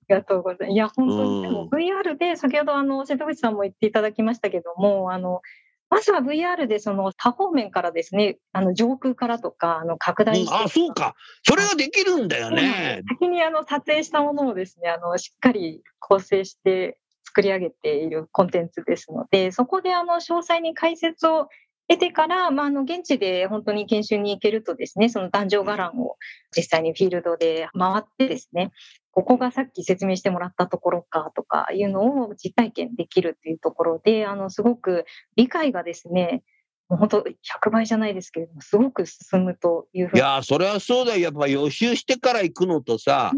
[0.09, 0.71] ありがとうございます。
[0.71, 5.41] いや、本当に、でうんも VR で、先ほど、あの、瀬戸口さんも言っていただきましたけども、あの、
[5.89, 11.15] まずは VR で、その、多方面からですね、あの、上空からとか、あの、拡うん大して、あ、そうか。
[11.43, 13.01] それができるんだよね。
[13.07, 21.49] 先に、あの、撮影したものをですね、あの、しっかり構成して作り上げているコンテンツですので、そこで、あの、詳細に解説を
[21.87, 26.17] 得てから、まあ、あの、現地で本当に研修に行けるとですね、その壇上伽藍を
[26.55, 28.71] 実際にフィールドで回ってですね、
[29.11, 36.43] ここがさっき説明してもらったところかとかいうのを実体験できるっていうところで、あの、すごく理解がですね、
[36.89, 40.19] もう本当100倍じゃないですけれども、すごく進むというふうに。
[40.19, 41.19] いやー、それはそうだよ。
[41.19, 43.31] やっぱ予習してから行くのとさ。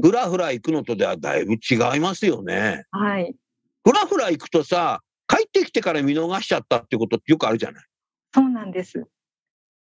[0.00, 2.84] ふらふら行くのとではだいぶ違いますよね。
[2.90, 3.34] はい。
[3.84, 5.02] ふらふら行くとさ、
[5.40, 7.84] 帰ってきてから見逃しちゃったってことってよくあるじゃない。
[8.34, 9.06] そうなんです。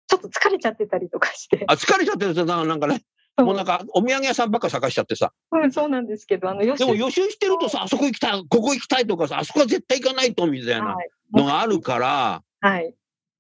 [0.07, 1.65] ちょっと疲れちゃってたりとかして。
[1.69, 3.03] あ、疲れちゃってるとさ、なんかね、
[3.37, 5.33] もうなんかお土産屋さんばっか探しちゃってさ。
[5.53, 11.11] うん、そうなんですけど、あの、よでも予習してるとさ、あそこ行きたい、ここ行きたいとかさ、あそこは絶対行かないとみたいなはい。
[11.35, 12.95] のがあるから、はい。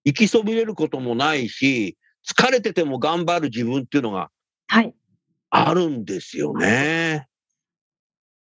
[0.04, 1.96] 行きそびれることもないし、
[2.28, 4.30] 疲れてても頑張る自分っていうのが
[4.66, 4.94] はい。
[5.50, 7.26] あるんですよね。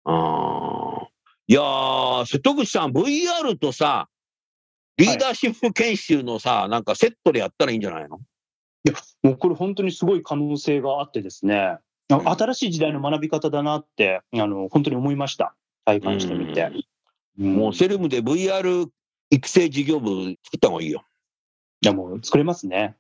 [0.05, 1.04] ああ。
[1.47, 4.09] いやー、瀬戸口さん、VR とさ、
[4.97, 8.19] リーダーシップ研修のさ、なんかセットでやったらいいんじゃないの？
[9.23, 11.77] もうこれ本当にすごい可能性があってですね、
[12.09, 15.55] あ新しい時代の学び方だなって、あの、本当に思いました。
[15.85, 16.61] 体感してみて。
[16.61, 16.83] うん
[17.37, 18.87] もうセレムで VR
[19.29, 20.09] 育成事業部
[20.41, 21.03] 作った方がいいよ。
[21.81, 22.95] いや、もう作れますね。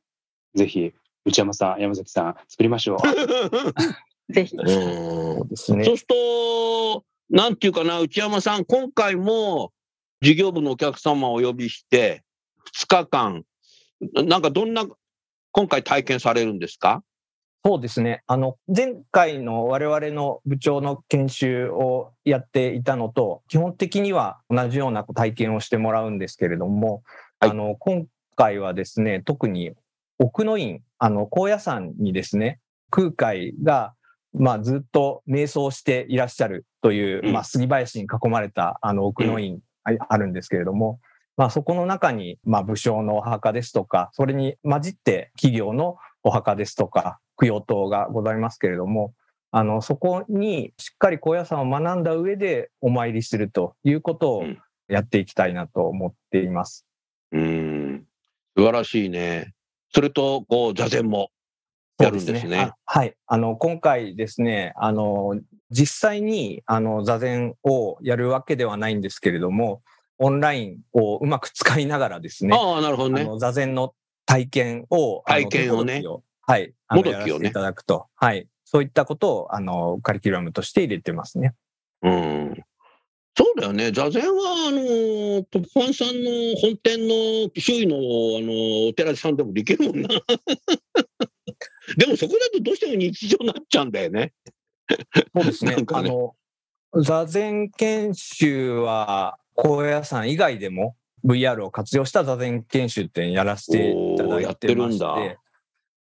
[0.55, 0.91] ぜひ、
[1.23, 2.99] 内山さん、山崎さん、作りましょう。
[4.33, 4.57] ぜひ。
[4.57, 9.71] うんそうですねそうすると、なんていうかな、内山さん、今回も
[10.21, 12.23] 事業部のお客様をお呼びして、
[12.77, 13.43] 2日間、
[14.25, 14.85] なんかどんな、
[15.51, 17.03] 今回体験されるんですか？
[17.65, 18.21] そうですね。
[18.27, 27.01] あの、前回の我々の部長の研修をやっていたのと、基本的には同じような体験をしてもらうんですけれども、
[27.39, 29.71] はいあの、今回はですね、特に
[30.19, 32.59] 奥の院、あの、高野山にですね、
[32.91, 33.95] 空海が、
[34.33, 40.99] まあ、ずっと瞑想していらっしゃるという、うんまあ、杉林に囲まれた、あの、奥の院、ああるんですけれども、
[41.35, 49.15] まあ、そこの中に、まあ、武将のお墓ですとか、それに混じって企業のお墓ですとか、供養塔がございますけれども、
[49.49, 56.85] あの、そこにしっかり高野山を学んだ上でお参りするということをうんやっていきたいなと思っています。
[57.31, 58.03] うん、
[58.55, 59.55] 素晴らしいね。
[59.91, 61.31] それと、こう、座禅も。
[61.99, 62.59] やるんですね。
[62.59, 63.15] あはい。
[63.25, 65.39] あの、今回ですね、あの、
[65.71, 69.81] 実際に、あの、座禅をやるわけではないんですけれども、
[70.17, 73.27] オンラインをうまく使いながらですね、ああ、なるほどね。
[73.39, 73.93] 座禅の
[74.25, 76.03] 体験を、体験をね
[76.47, 76.73] はい。
[76.87, 78.07] あのもどきをねいただくと。
[78.15, 78.47] はい。
[78.65, 81.53] そういったことを、あの、カリキュラムとして入れてますね。
[82.03, 82.63] うん。
[83.37, 83.91] そうだよね。
[83.91, 87.99] 座禅は、あの、トップファンさんの本店の周囲の、あ
[88.41, 90.07] の、お寺さんでもできるもんな。
[91.97, 94.33] でもそこだとどうしても日常になっちゃうんだよね。
[95.35, 95.75] そうですね。
[95.75, 96.35] ねあの、
[97.01, 100.95] 座禅研修は、高野山以外でも
[101.25, 104.99] VR を活用した座禅研修ってやらせていただいってるんてまして、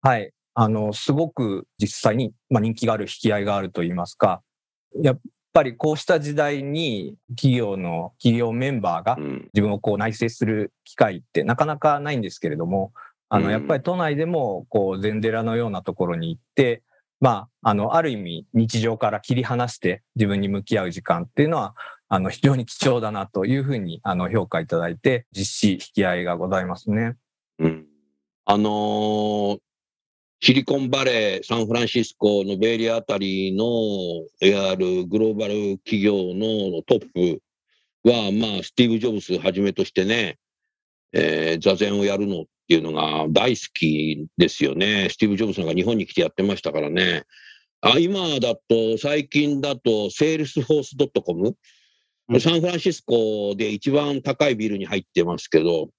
[0.02, 0.32] だはい。
[0.54, 4.42] あの、すごく実際に、まあ、人気がある、引き合いがあると言いますか、
[5.02, 5.20] やっ
[5.52, 9.50] ぱりこうした時代に企業の、企業メンバーがうん。
[9.52, 12.92] 自分をこう内省する機会ってなかなかないんですけれども、
[13.28, 16.82] あの、うんやっぱり都内でも、こう、禅寺のようなところに行って、
[17.20, 21.74] まあ、あの、ある意味、日常から切り離して自分に向き合う時間っていうのは、
[22.08, 27.16] あの、非常に貴重だなというふうに、あの、評価いただいて、実施、引き合いがございますね。
[27.58, 27.86] うん。
[28.46, 29.58] あのー
[30.42, 33.66] シリコンバレー、サンフランシスコのベイエリアあたりの、
[34.40, 37.42] いわゆるグローバル企業のトップ
[38.08, 40.38] は、まあ、スティーブ・ジョブスはじめとしてね、
[41.12, 45.08] えー座禅をやるのっていうのが大好きですよね。
[45.10, 47.24] スティーブ・ジョブスが日本に来てやってましたからね。
[47.82, 51.54] あ今だと、最近だと、セールスフォース .com、
[52.30, 55.90] うんサンフランシスコで一番高いビルに入ってますけど、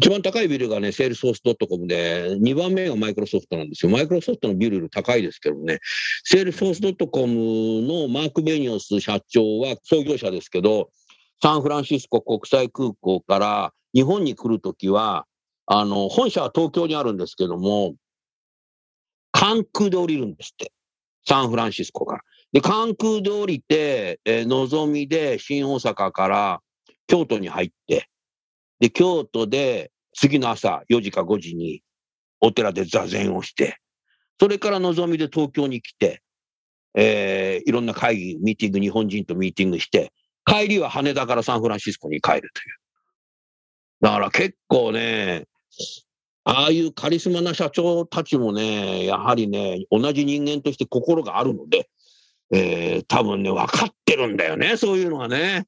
[0.00, 3.92] 一番高いビルがね、セールスフォース .com で、2番目がマイクロソフトなんですよ。
[3.92, 5.78] マイクロソフトのビルより高いですけどね、
[6.24, 10.88] セールスフォース .com のマーク・ベニオフ社長は創業者ですけど、
[11.42, 15.26] サンフランシスコ国際空港から日本に来るときは、
[15.66, 17.92] あの、本社は東京にあるんですけども、
[19.32, 20.72] 関空で降りるんですって。
[21.28, 22.22] サンフランシスコから。
[22.54, 26.60] で、関空で降りて、えー、のぞみで新大阪から
[27.06, 28.08] 京都に入って、
[28.80, 31.82] で、京都で次の朝4時か5時に
[32.40, 33.76] お寺で座禅をして、
[34.40, 36.22] それからのぞみで東京に来て、
[36.94, 40.12] えーいろんな会議、ミーティング、日本人とミーティングして、
[40.46, 42.50] 帰りは羽田からサンフランシスコに帰るという。
[44.00, 45.44] だから結構ね、
[46.44, 51.88] ああいうカリスマな社長たちもね、やはりね、同じ人間として心があるので、
[52.52, 55.66] えー多分ね、分かってるんだよね、そういうのがね。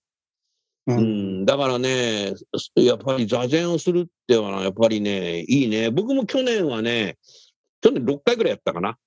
[0.87, 2.33] ううんん、だからね、
[2.75, 5.91] やっぱり座禅をするってのは、やっぱりね、いいね。
[5.91, 7.19] 僕も去年はね、
[7.81, 8.99] 去年6回ぐらいやったかな。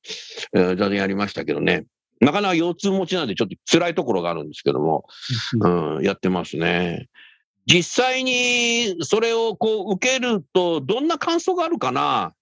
[0.53, 1.85] えー座禅やりましたけどね。
[2.21, 5.05] なかなか腰痛持ちなんでちょっと辛いところがあるんですけども、
[5.61, 7.09] うん、やってますね。
[7.65, 12.33] 実際にそれをこう受けると、どんな感想があるかな？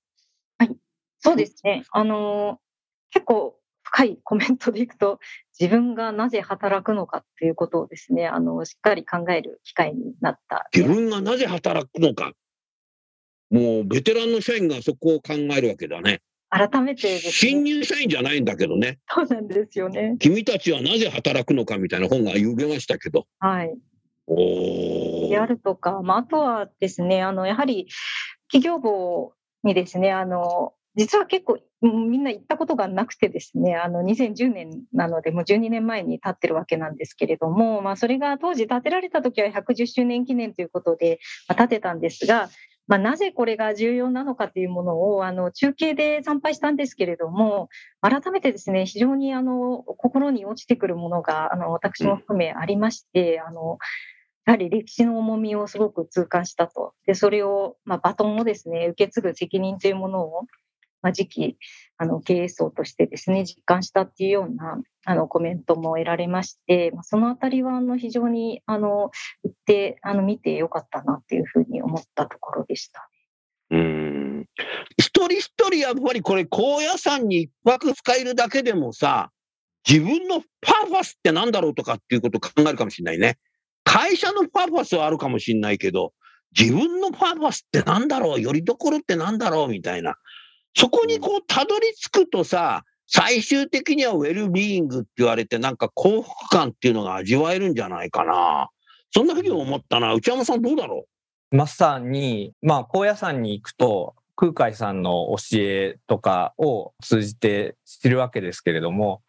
[1.19, 1.85] そうですね。
[1.91, 2.59] あの、
[3.09, 3.57] 結構
[3.93, 5.19] 深いコメントでいくと、
[5.59, 10.67] 自分がなぜ働くのかっていうことをですね、あの、しっかり考える機会になった。
[10.73, 12.33] 自分がなぜ働くのか。
[13.51, 16.21] もうベテランの社員がそこを考えるわけだね。
[16.49, 18.97] 改めてです新ね、入社員じゃないんだけどね。
[19.09, 20.15] そうなんですよね。
[20.19, 23.27] 君たちはなぜ働くのかみたいな本が読めましたけど。
[23.39, 23.75] はい。
[24.25, 27.87] おーであるとか、まあ、あとはですね、あの、やはり
[28.51, 41.19] 企業部にですね、あの、実は結構みんな行ったことがなくてですね、あの、2010年なので、もう12年前に経ってるわけなんですけれども、まあ、それが当時建てられた時は110周年記念ということで、
[41.57, 42.49] 建てたんですが、
[42.87, 47.69] まあ、なぜこれが重要なのかというものを、あの、中継で参拝したんですけれども、
[48.01, 53.77] 改めてですね、非常にあの、心に落ちてくるものが、あの、私も含めありまして、あの、
[54.45, 56.93] やはり歴史の重みをすごく痛感したと。
[57.05, 60.45] で、それを、まあ、バトンをですね、受け継ぐ責任というものを、
[61.03, 61.57] まあ、次期、
[61.97, 69.11] あの、経営層としてですね、実感したっていうような、あの、コメントも得られまして、まあ、そのあたりは、あの、非常に、あの、
[69.43, 73.07] 行って、あの、見てよかったなっていうふうに思ったところでした。
[73.69, 74.45] うん。
[74.97, 79.31] 一人一人やっぱりこれ高野山に一泊使えるだけでもさ、
[79.87, 83.37] 自分のパーパスってなんだろうとかっていうことを考えるかもしれないね。
[83.83, 86.13] 会社のパーパスはあるかもしれないけど、
[86.57, 88.41] 自分のパーパスってなんだろう？
[88.41, 89.67] よりどころってなんだろう？
[89.69, 90.15] みたいな。
[90.75, 98.69] そこにこうたどり着くとさ、最終的にはウェルビーイングって言われてなんか幸福感っていうのが味わえるんじゃないかな。
[99.11, 100.13] そんなふうに思ったな。
[100.13, 101.05] 内山さんどうだろ
[101.51, 109.21] まさに、まあ、高野山に行くと、空海さんの教えとかを通じて知るわけですけれども、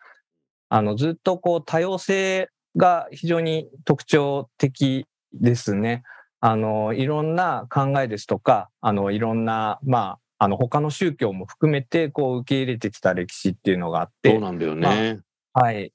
[0.70, 6.02] あの、ずっとこう多様性が非常に特徴的ですね。
[6.40, 15.20] あの、いろんな考えですとか、あの、いろんな、まあ、あの他の宗教も含めてこう受け入れてきた歴史っていうのがあって、そうなんだよね。
[15.54, 15.90] はい。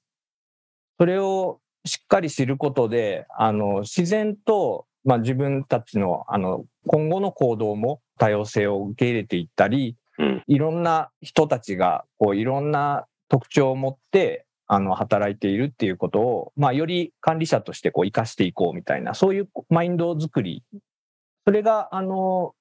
[0.98, 20.64] それをしっかり知ることで、あの、自然と、まあ自分たちの、あの、今後の行動も多様性を受け入れていったり、うんいろんな人たちが、こう、いろんな特徴を持って、あの、働いているっていうことを、まあ、より管理者として、こう、生かしていこうみたいな、そういうマインド作り。
[21.46, 22.54] それが、あの、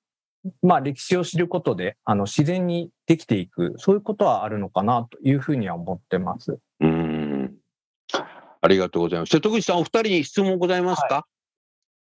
[0.62, 6.60] まあ、歴史を知ることで、あの、自然にできていく、そういうことはあるのかな、というふうには思ってます。
[6.80, 7.56] うん。
[8.62, 9.32] ありがとうございます。
[9.32, 11.26] 瀬戸口さん、お二人に質問ございますか、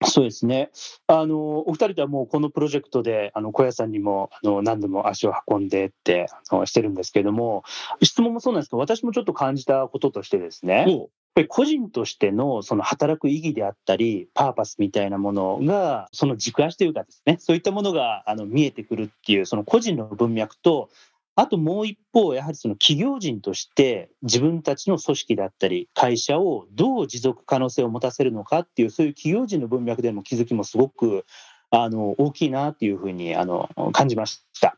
[0.05, 0.71] そうですね。
[1.09, 7.65] あの、お二人とはもうこのプロジェクトで、あの、小屋さんにも、あの、何度も足を運んでって、あのしてるんですけれども、
[8.03, 10.87] 質問もそうなんですけど、私もちょっと感じたこととしてですね、
[11.35, 20.91] ぱり個人としてのその働く意義であったり、パーパスみたいなものが、その軸足というかですね、そういったものがあの見えてくるっていう、その個人の文脈と、
[21.37, 31.25] あともう一方、やはりその企業人として自分たちの組織だったり、会社をどう持続可能性を持たせるのかっていう、そういう企業人の文脈での気づきもすごく
[31.71, 34.77] あの大きいなっていうふうにあの感じました。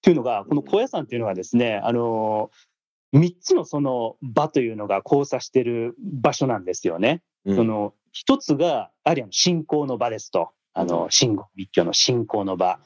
[0.00, 2.50] というのが、この高野山っていうのはですね、あの
[3.14, 7.22] 3つのその場というのが交差している場所なんですよね。
[7.44, 10.50] うんその一つが、やはりあの信仰の場ですと。
[10.72, 12.80] あの、信号密教の信仰の場。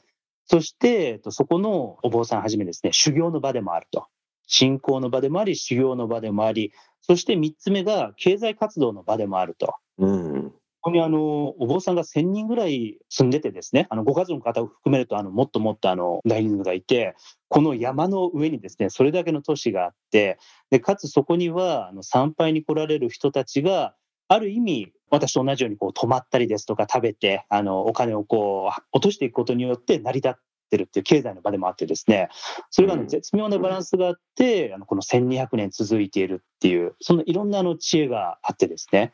[0.45, 4.07] そして、えっとそこのお坊さんはじめですね、修行の場でもあると。
[4.45, 9.75] 信仰の場でもあり、修行の場でもあり、そして三つ目が経済活動の場でもあると。
[9.97, 10.53] うん。
[10.83, 17.15] ここにあの、お坊さんが1000人ぐらい住んでてですね、あの、ご家族の方を含めると、あの、もっともっとあの、大人数がいて、
[17.47, 20.39] この山の上にですね、それだけの都市があって、
[20.71, 23.95] で、かつそこには、あの、参拝に来られる人たちが、
[24.27, 30.33] ある意味、私と同じようにこう泊まったりですとか食べて、あの、お金をこう、落としていくことによって成り立っ
[30.69, 32.27] てるっていう経済の場でもあってですね、
[32.71, 33.07] それがあのうん。
[33.07, 39.13] 絶妙なバランスがあって、あの、この1200年続いているっていう、そのいろんなあの知恵があってですね、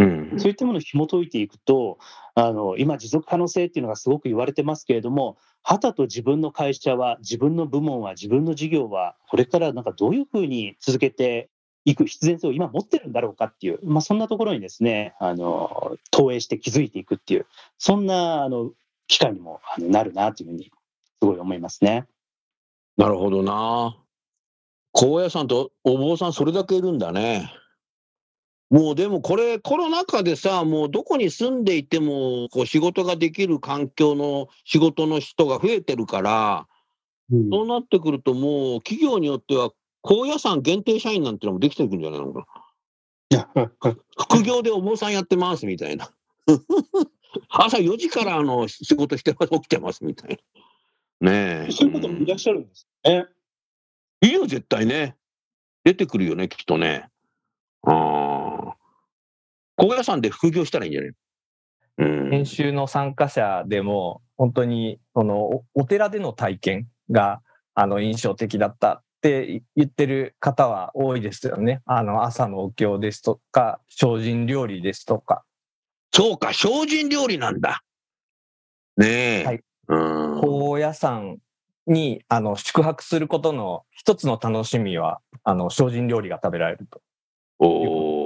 [0.00, 0.40] うん。
[0.40, 1.98] そういったものを紐解いていくと、
[2.34, 11.50] あの今、持続可能性っていうのがすごく言われてますけれども、はたと自分の会社は、自分の部門は、自分の事業は、これからなんかどういうふうに続けて
[11.84, 17.46] いく必然性を今持ってるんだろうかっていう、まあ、そんなところにですね、あの投影して気づいていくっていう、
[17.76, 18.70] そんなあの
[19.06, 20.70] 機会にもなるなというふうに、す
[21.20, 22.06] ごい思いますね。
[22.96, 23.96] なるほどな。
[24.92, 27.52] 高野山とお坊さんそれだけいるんだね。
[28.70, 36.66] もうでもこれコロナ禍でさ、もうどこに住んでいてもこう仕事ができる環境の仕事の人が増えてるから、
[37.50, 39.70] そうなってくるともう企業によっては
[40.02, 42.46] 高野山限定社員なんてのもできてくるんじゃないのか
[43.30, 43.70] な？
[44.18, 46.10] 副業でお坊さんやってますみたいな。
[47.48, 50.40] 朝4時からあの仕事してます、起きてますみたい
[51.20, 51.32] な。
[51.32, 51.72] ねえ。
[51.72, 53.26] そういうこともいらっしゃるんですね。
[54.22, 55.16] いいよ、絶対ね。
[55.84, 57.08] 出てくるよね、きっとね。
[57.82, 58.39] ああ。
[59.80, 61.10] 高野山で副業したらいいんじゃない？
[61.98, 62.30] うん。
[62.30, 67.42] 研修の参加者でも、本当に、その、おお寺での体験が、
[67.74, 71.82] あの、印象的だったって言ってる方は多いですよね。
[71.84, 75.44] あの、朝のお経ですとか、精進料理ですとか、
[76.12, 77.82] そうか、精進料理なんだ。
[78.96, 79.44] ねえ。
[79.44, 79.96] はいう
[80.38, 80.40] ん。
[80.40, 81.36] 高野山
[81.86, 87.02] に、あの、宿泊することの一つの楽しみは、あの、精進料理が食べられると。
[87.58, 88.19] おーね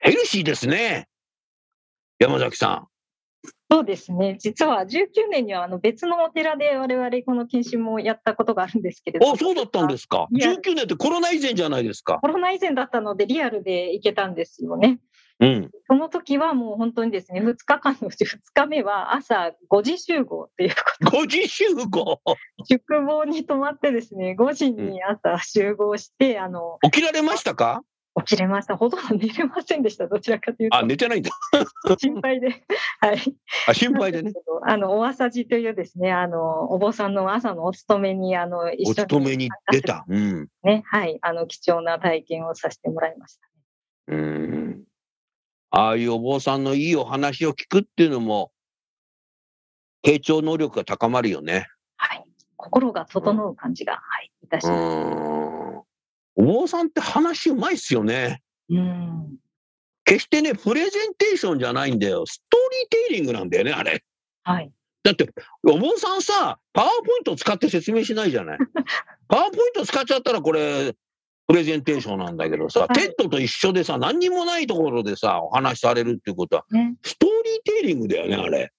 [0.00, 1.08] ヘルシーですね。
[2.18, 2.86] 山崎さ
[3.70, 4.36] そうですね。
[4.40, 9.20] 実は19年にはあの別のお寺で我々この研修もやったことがあるんですけれん。
[9.20, 9.34] ども。
[9.34, 10.26] あ、そうだったんですか。
[10.32, 12.18] いや19年ってコロナ以前じゃないですか。
[12.22, 15.00] コロナ以前だったのでリアルで行けたんですよね。
[15.40, 15.70] うん。
[15.86, 20.74] その時はもう本当にですね、2日間のうち2日目は朝5時集合っていう
[21.10, 21.86] こ5時集合。
[21.88, 22.20] と、
[22.68, 27.82] 宿坊に泊まってですね、5時に朝集合して、あの、起きられましたか？
[28.24, 28.76] 起きれました。
[28.76, 30.06] ほとんど寝れませんでした。
[30.06, 31.30] どちらかというあ、寝てないんだ。
[31.86, 32.64] と心配で。
[33.00, 33.36] はい。
[33.66, 34.32] あ、心配でね。
[34.66, 40.04] あの、お朝寺というですね、あの、お坊さんの朝のお勤めに、あの、一緒おに勤めに出た。
[40.08, 40.48] うん。
[40.62, 43.48] ね、はい、あの、貴重な体験をさせてもらいました。
[44.08, 44.84] うん。
[45.70, 48.52] ああいうお坊さんのいいお話を聞くっていうのも、
[50.04, 51.66] 傾聴能力が高まるよね。
[51.96, 52.24] はい。
[52.56, 55.37] 心が整う感じが、はい、いたしうます。
[56.42, 56.48] ん。
[56.48, 58.42] お坊さんって話うまいっすよね。
[58.70, 59.36] うん。
[60.04, 62.24] 決してね、プレゼンテーションじゃないんだよ。
[62.26, 64.02] ストーリーテイリングなんだよね、あれ。
[64.42, 64.70] はい。
[65.02, 65.28] だって、
[65.66, 68.58] お坊さんさ、パワーポイント使って説明しないじゃない。
[69.28, 70.94] パワーポイント使っちゃったらこれ、
[71.46, 76.96] プレゼンテーションなんだけどさ、はい TED と一緒でさ、何にもないところでさ、お話しされるっていうことは、ね。
[77.02, 78.70] ストーリーテリングだよね、あれ。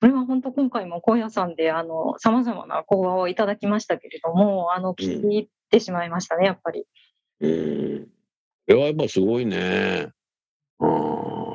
[0.00, 6.86] これは本当今回も高野山であの様々な講話をいただきましたけれども、あの聞いてしまいましたね、やっぱり。
[7.40, 8.04] うん。
[8.04, 8.08] こ
[8.68, 10.08] れはやっぱすごいね。
[10.78, 11.52] うん。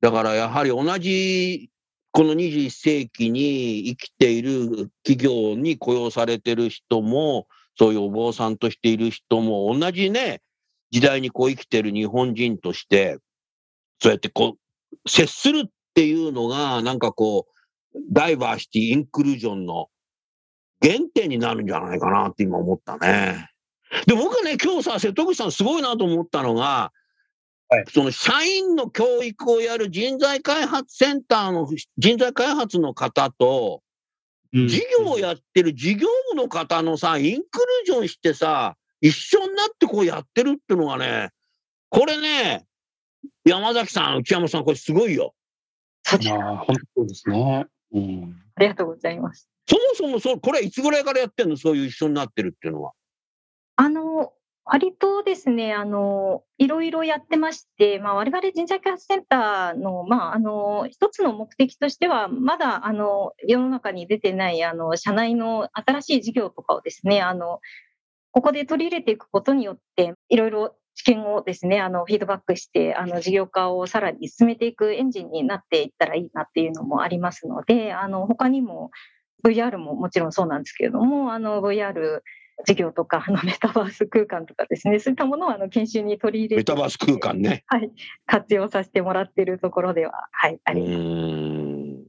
[0.00, 1.70] だからやはり同じ
[2.12, 10.40] この21世紀に生きている企業に雇用されてる人も、そういうお坊さんとしている人も同じね、
[10.90, 13.18] 時代にこう生きてる日本人として、
[14.00, 17.46] そうやってこう、接するっていうのが、なんかこ
[17.94, 19.88] う、ダイバーシティ、インクルージョンの
[20.82, 23.50] 原点になるんじゃないかなって今思ったね。
[24.06, 26.92] で、僕はね、今日さ、瀬戸口さんすごいなと思ったのが、
[27.70, 31.68] はいその社員の教育をやる人材開発センターの
[31.98, 33.82] 人材開発の方と、
[34.54, 41.28] 事業をやってる事業部の方のさ、インクルージョンしてさ、一緒になってこうやってるっていうのがね、
[41.90, 42.64] これね、
[43.44, 45.34] 山崎さん、内山さん、これすごいよ。
[46.06, 46.18] 本
[46.96, 47.66] 当ですね。
[47.92, 48.42] うん。
[48.54, 49.46] ありがとうございます。
[49.68, 51.58] そもそもそう、これはいつぐらいからやってんの？
[51.58, 52.92] そういう一緒になってるっていうのは。
[53.80, 54.32] あの、
[54.64, 67.60] 割とですね、あの、いろいろやってまして、まあ、我々人材開発センターの、まあ、あの、一つの目的としては、まだ、あの、世の中に出てない、あの、社内の新しい事業とかをですね、あの、
[68.32, 78.90] ここで取り入れていくことによって、いろいろ知見をですね、あの、フィードバックして、あの、事業化をさらに進めていくエンジンになっていったらいいなっていうのもありますので、あの、他にも、
[79.44, 82.22] VR ももちろんそうなんですけれども、あの、VR
[82.66, 87.64] 事業とか、あの、メタバース空間とかですね、そういったものを、あの、研修に取り入れて、メタバース空間ね。
[87.66, 87.90] はい、
[88.26, 92.08] 活用させてもらっているところでは、はい、あうります。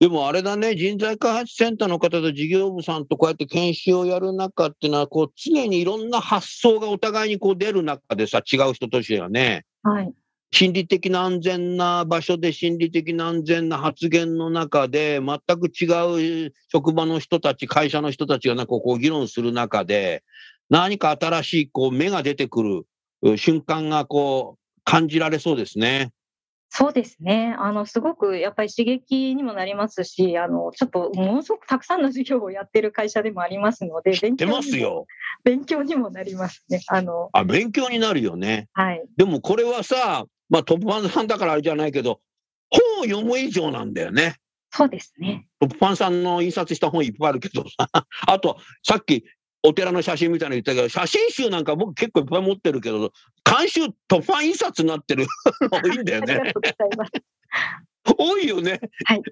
[0.00, 10.12] でもあれだね、人材開発センターの方と事業部さんとこうやって研修をやる中っていうのは、こう常にいろんな発想がお互いにこう出る中でさ、違う人としてはね、はい。
[10.50, 20.24] 心理的な安全な場所で心理的な安全な発言の中で、全く違う職場の人たち、会社の人たちがなんかこう議論する中で、
[20.70, 22.86] 何か新しいこう芽が出てくる
[23.22, 26.12] う瞬間がこう感じられそうですね。
[26.70, 27.56] そうですね。
[27.58, 35.06] あの、すごくやっぱり刺激にもなりますし、あの、ちょっとものすごくたくさんの授業をやってる会社でもありますので、勉出強にもますよ。
[35.44, 36.82] 勉強にもなりますね。
[36.88, 38.68] あの、あ、勉強になるよね。
[38.74, 39.04] はい。
[39.16, 42.20] でもこれはさ、まあトップファンさんだからあれじゃないけど、
[42.70, 44.36] 本を読む以上なんだよね。
[44.70, 45.46] そうですね。
[45.60, 47.88] トップファンさんの印刷した本いっぱいあるけどさ、
[48.26, 49.24] あと、さっき
[49.62, 53.12] お寺の写真みたいなの言ったけど、写真集なんか僕結構いっぱい持ってるけど、
[53.44, 55.26] 監修トップファン印刷になってる
[55.72, 56.52] の多いんだよね。
[58.18, 58.80] 多いよね。
[59.04, 59.22] はい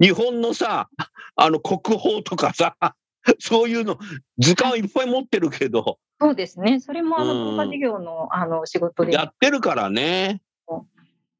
[0.00, 0.88] 日本のさ、
[1.36, 2.76] あの国宝とかさ、
[3.38, 3.98] そういうの、
[4.38, 6.80] 図鑑いっぱい持ってるけど、そうですね。
[6.80, 9.12] それもあうんの、文化事業のあの仕事で。
[9.12, 10.40] やってるからね。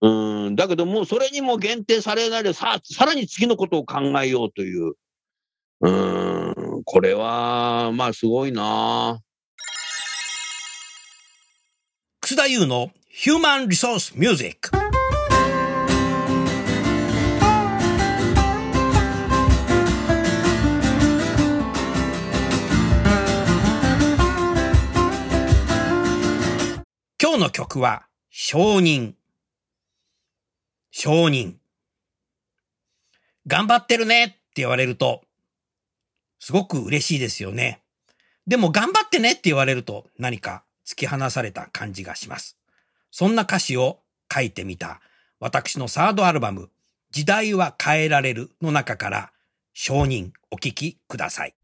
[0.04, 4.92] うん、だけどもうそれにも限定されないでさ、さらに次のことを考えようという。
[5.80, 9.18] うん、これは、まあすごいな。
[12.20, 14.70] 楠田優のヒューマンリソースミュージック
[27.18, 29.14] 今日の曲は承認
[30.96, 31.54] 承認
[33.48, 35.22] 頑張ってるねって言われると
[36.38, 37.82] すごく嬉しいですよね。
[38.46, 42.56] でも頑張ってねって言われると何か突き放された感じがします。
[43.10, 45.00] そんな歌詞を書いてみた
[45.40, 46.70] 私のサードアルバム
[47.10, 49.32] 時代は変えられるの中から
[49.72, 51.54] 承認お聞きください。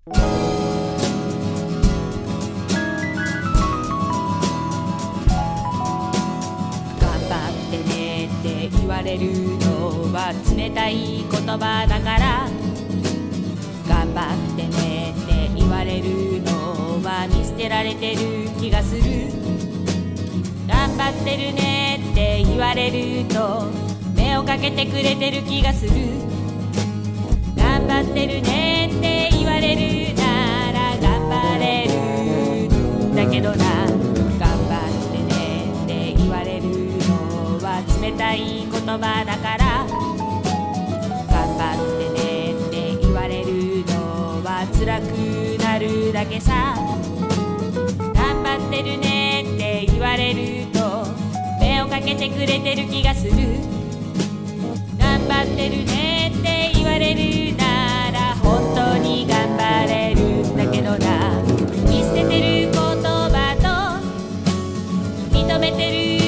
[9.00, 12.46] われるのは冷たい言葉だから
[13.88, 14.20] 頑張
[14.52, 19.02] ってねって言われるのは見捨てられてる気がする。
[20.68, 23.70] 頑張ってるねって言われると
[24.14, 25.92] 目をかけてくれてる気がする。
[27.56, 32.68] 頑張ってるねって言われるなら頑張れる。
[33.08, 33.64] んだけどな
[34.36, 36.68] 頑張ってねって言われる
[37.08, 39.86] のは冷たい言葉だから。
[41.28, 46.74] 頑張ってねって言われるのは辛くなるだけさ。
[48.14, 51.06] 頑張ってるねって言われると
[51.60, 53.32] 目をかけてくれてる気がする。
[54.98, 61.42] 頑張ってるねって言われるなら本当に頑張れるんだけどな。
[61.84, 66.19] 見捨ててる言葉と認めてる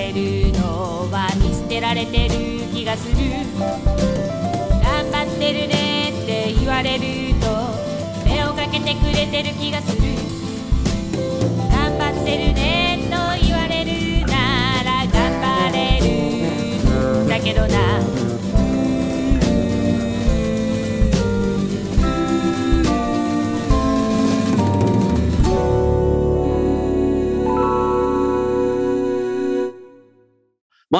[0.00, 2.32] れるのは見捨てられてる
[2.72, 3.16] 気がする。
[4.82, 7.46] 頑張ってるねって言われると
[8.24, 10.02] 目をかけてくれてる気がする。
[11.70, 17.26] 頑張ってるねと言われるなら頑張れる。
[17.26, 18.00] んだけどな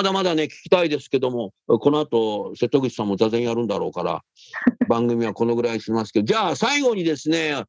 [0.01, 4.23] まだまだね、聞きたいですけども、この後、瀬戸口さんも座禅やるんだろうから、
[4.89, 7.65] 番組はこのぐらいしますけど、じゃあ最後にですね、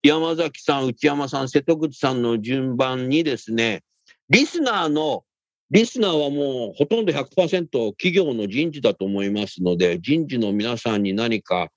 [0.00, 3.82] 山崎さん、内山さん、瀬戸口さんの順番にですね、
[4.28, 5.24] リスナーの、
[5.72, 11.72] リスナーはもうほとんど100%企業の人事だと思いますので、人事の皆さんに何か、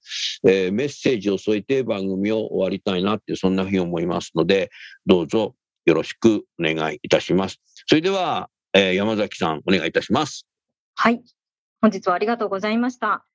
[0.47, 4.69] えーメッセージを添えて番組を終わりたいなって、そんなふうに思いますので、
[5.07, 7.59] どうぞよろしくお願いいたします。
[7.87, 10.45] それでは、えー山崎さん、お願いいたします。
[10.95, 11.23] はい。
[11.81, 13.25] 本日はありがとうございました。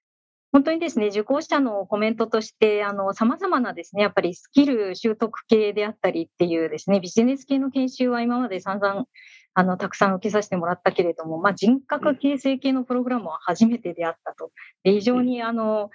[0.52, 9.06] 本当にですね、受講者のコメントとして、あの、様々なですね、やっぱりスキル習得系であったりっていうですね、ビジネス系の研修は今まで散々、
[9.54, 14.50] あの、たくさん受けさせてもらったけれども、まあ、人格形成系のプログラムは初めてであったと。
[14.82, 15.88] で、非常に、あの、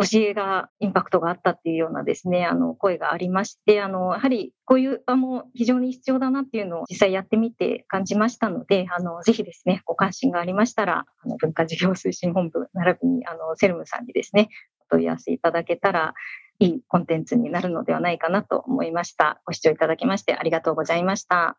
[0.00, 14.50] 教えが、インパクトがあったっていうようなですね、あの、声がありまして、あの、やはりこういう場も非常に必要だなっていうのを実際やってみて感じましたので、あの、ぜひですね、ご関心がありましたら、あの、文化事業推進本部、並びに、あの、セルムさんにですね、
[14.88, 16.14] お問い合わせいただけたら、
[16.60, 19.40] いいコンテンツになるのではないかなと思いました。
[19.46, 21.56] ご視聴いただきましてありがとうございました。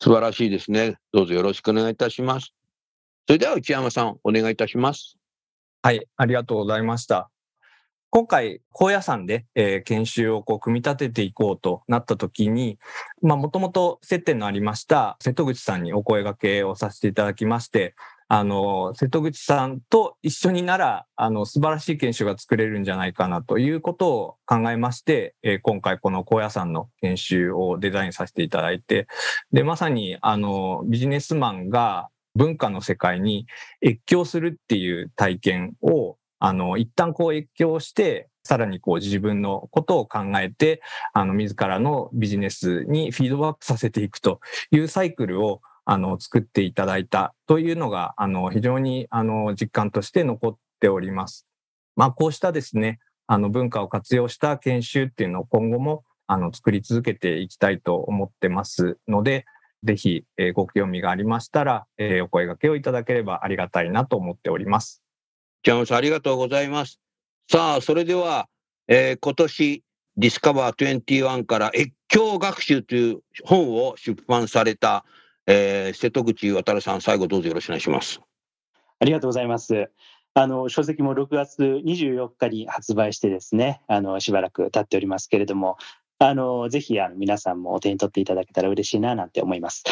[0.00, 0.96] 素晴らしいですね。
[1.12, 2.54] どうぞよろしくお願いいたします。
[3.26, 5.16] それでは内山さん、お願いいたします。
[5.82, 7.31] はい、ありがとうございました。
[8.14, 12.78] 今回、高野山で、えー研修をこう組み立てていこうとなった時に、
[13.22, 17.94] まあ、もともと接点のありました瀬戸口さんにお声掛けをさせていただきまして、
[18.28, 29.06] あの、瀬戸口さんと一緒になら、あの、素晴らしい研修が作れるんじゃないかなということを考えまして、えー今回この高野山の研修をデザインさせていただいて、
[29.54, 33.46] で、まさに、あの、ビジネスマンが文化の世界に
[33.82, 40.82] 越境するっていう体験を、あの、一旦こう越境して、さらにこう自分のことを考えて、
[41.12, 44.40] あの、自らのビジネスにフィードバックさせていくと
[44.72, 51.46] いうサイクルを、あの、作っていただいたというのが、あの、非常に、あの、実感として残っております。
[51.94, 59.44] まあ、こうしたですね、あの、文化を活用した研修っていうのを今後も、あの、作り続けていきたいと思ってますので、
[59.84, 65.01] ぜひ、えーご興味がありましたら、えーお声掛けをいただければありがたいなと思っております。
[65.62, 66.98] 内山さん、ありがとうございます。
[67.48, 68.48] さあ、それでは、
[68.88, 69.84] えー今年、
[70.16, 75.04] ディスカバー21から越境学習という本を出版された、
[75.46, 78.20] えー瀬戸口渉さん、最後どうぞよろしくお願いします。
[78.98, 79.88] ありがとうございます。
[80.34, 85.76] あの書籍も6月24日に発売してですね、あのしばらく経っておりますけれども、
[86.18, 89.84] あのぜひあの皆さんもお手に取っていただけたら嬉しいななんて思います。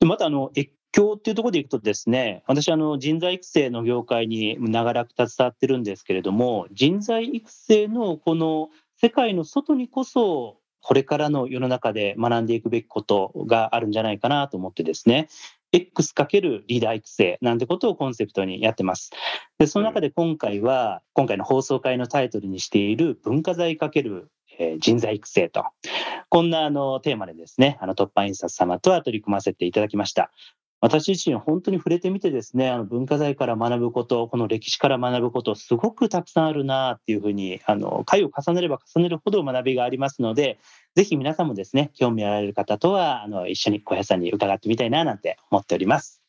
[0.00, 8.68] でまたあの越境っていうところでいくとですね、私あの人材育成の業界に長らく携わってるんですけれども、人材育成のこの
[9.00, 15.28] 世界の外にこそこれからの世の中で学んでいくべきことがあるんじゃないかなと思ってですね、
[15.70, 19.10] X× リーダー育成なんてことをコンセプトにやってます。
[19.58, 24.24] で、その中で今回は、今回の放送会のタイトルにしている文化財×
[24.78, 25.64] 人材育成と、
[26.28, 30.30] こんなあのテーマでですね、あの突破印刷様とは取り組ませていただきました。
[30.84, 40.58] 私自身本当に触れてみてですね、あの文化財から学ぶこと、この歴史から学ぶこと、すごくたくさんあるなっていうふうに、あの、回を重ねれば重ねるほど学びがありますので、
[40.96, 46.20] ぜひ皆さんもですね、興味あられる方とは、あの、一緒に小屋さんに伺ってみたいななんて思っております。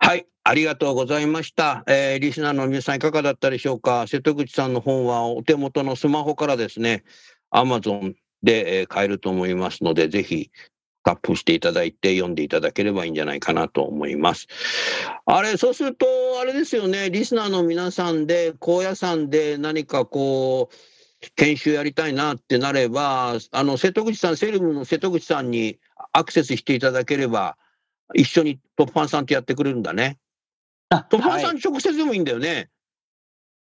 [0.00, 1.84] はい、ありがとうございました。
[1.86, 4.08] えーリスナーの皆さんいかがだったでしょうか？
[4.08, 7.04] 瀬戸口さんの本はお手元のスマホからですね、
[7.54, 10.50] Amazon で、買えると思いますので、ぜひ
[11.04, 14.46] タップしていただいて読んでいただければいいんじゃないかなと思います。
[15.26, 16.06] あれ、そうすると、
[16.40, 20.76] あれですよね、リスナーの皆さんで、高野山で何かこう、
[21.36, 25.78] 研修やりたいなってなれば、あの、瀬戸口さん、セルムの瀬戸口さんに
[26.12, 27.56] アクセスしていただければ、
[28.14, 30.18] 一緒にトップファンさんとやってくれるんだね。
[30.88, 32.70] あトップファンさはいんに直接でもいいんだよね。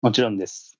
[0.02, 0.78] もちろんです。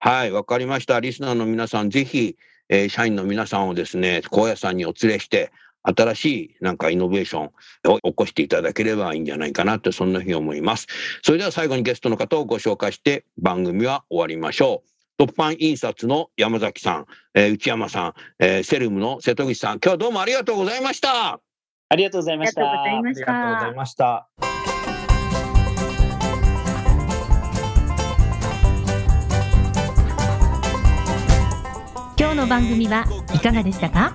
[0.00, 1.00] はい、わかりました。
[1.00, 2.36] リスナーの皆さん、ぜひ、
[2.68, 5.52] えー社員の皆さんをですね、高野山にお連れして、
[5.84, 7.50] 新しいなんかイノベーション
[7.92, 10.86] を起こしていただければいいんじゃないかなって、そんなふうに思います。
[11.22, 14.88] それでは最後にゲストの方をご紹介して番組は終わりましょう。
[15.18, 21.34] トップファン印刷の山崎さん、えー内山さん、えーセルムの瀬戸口さん、今日はどうもありがとうございました。
[21.34, 21.40] あ
[21.90, 22.62] ありがとうございました。
[22.62, 23.24] ありがとう
[23.54, 23.72] ございた。
[23.76, 24.28] ました。
[32.16, 33.04] 今日の番組は
[33.34, 34.14] いかがでしたか？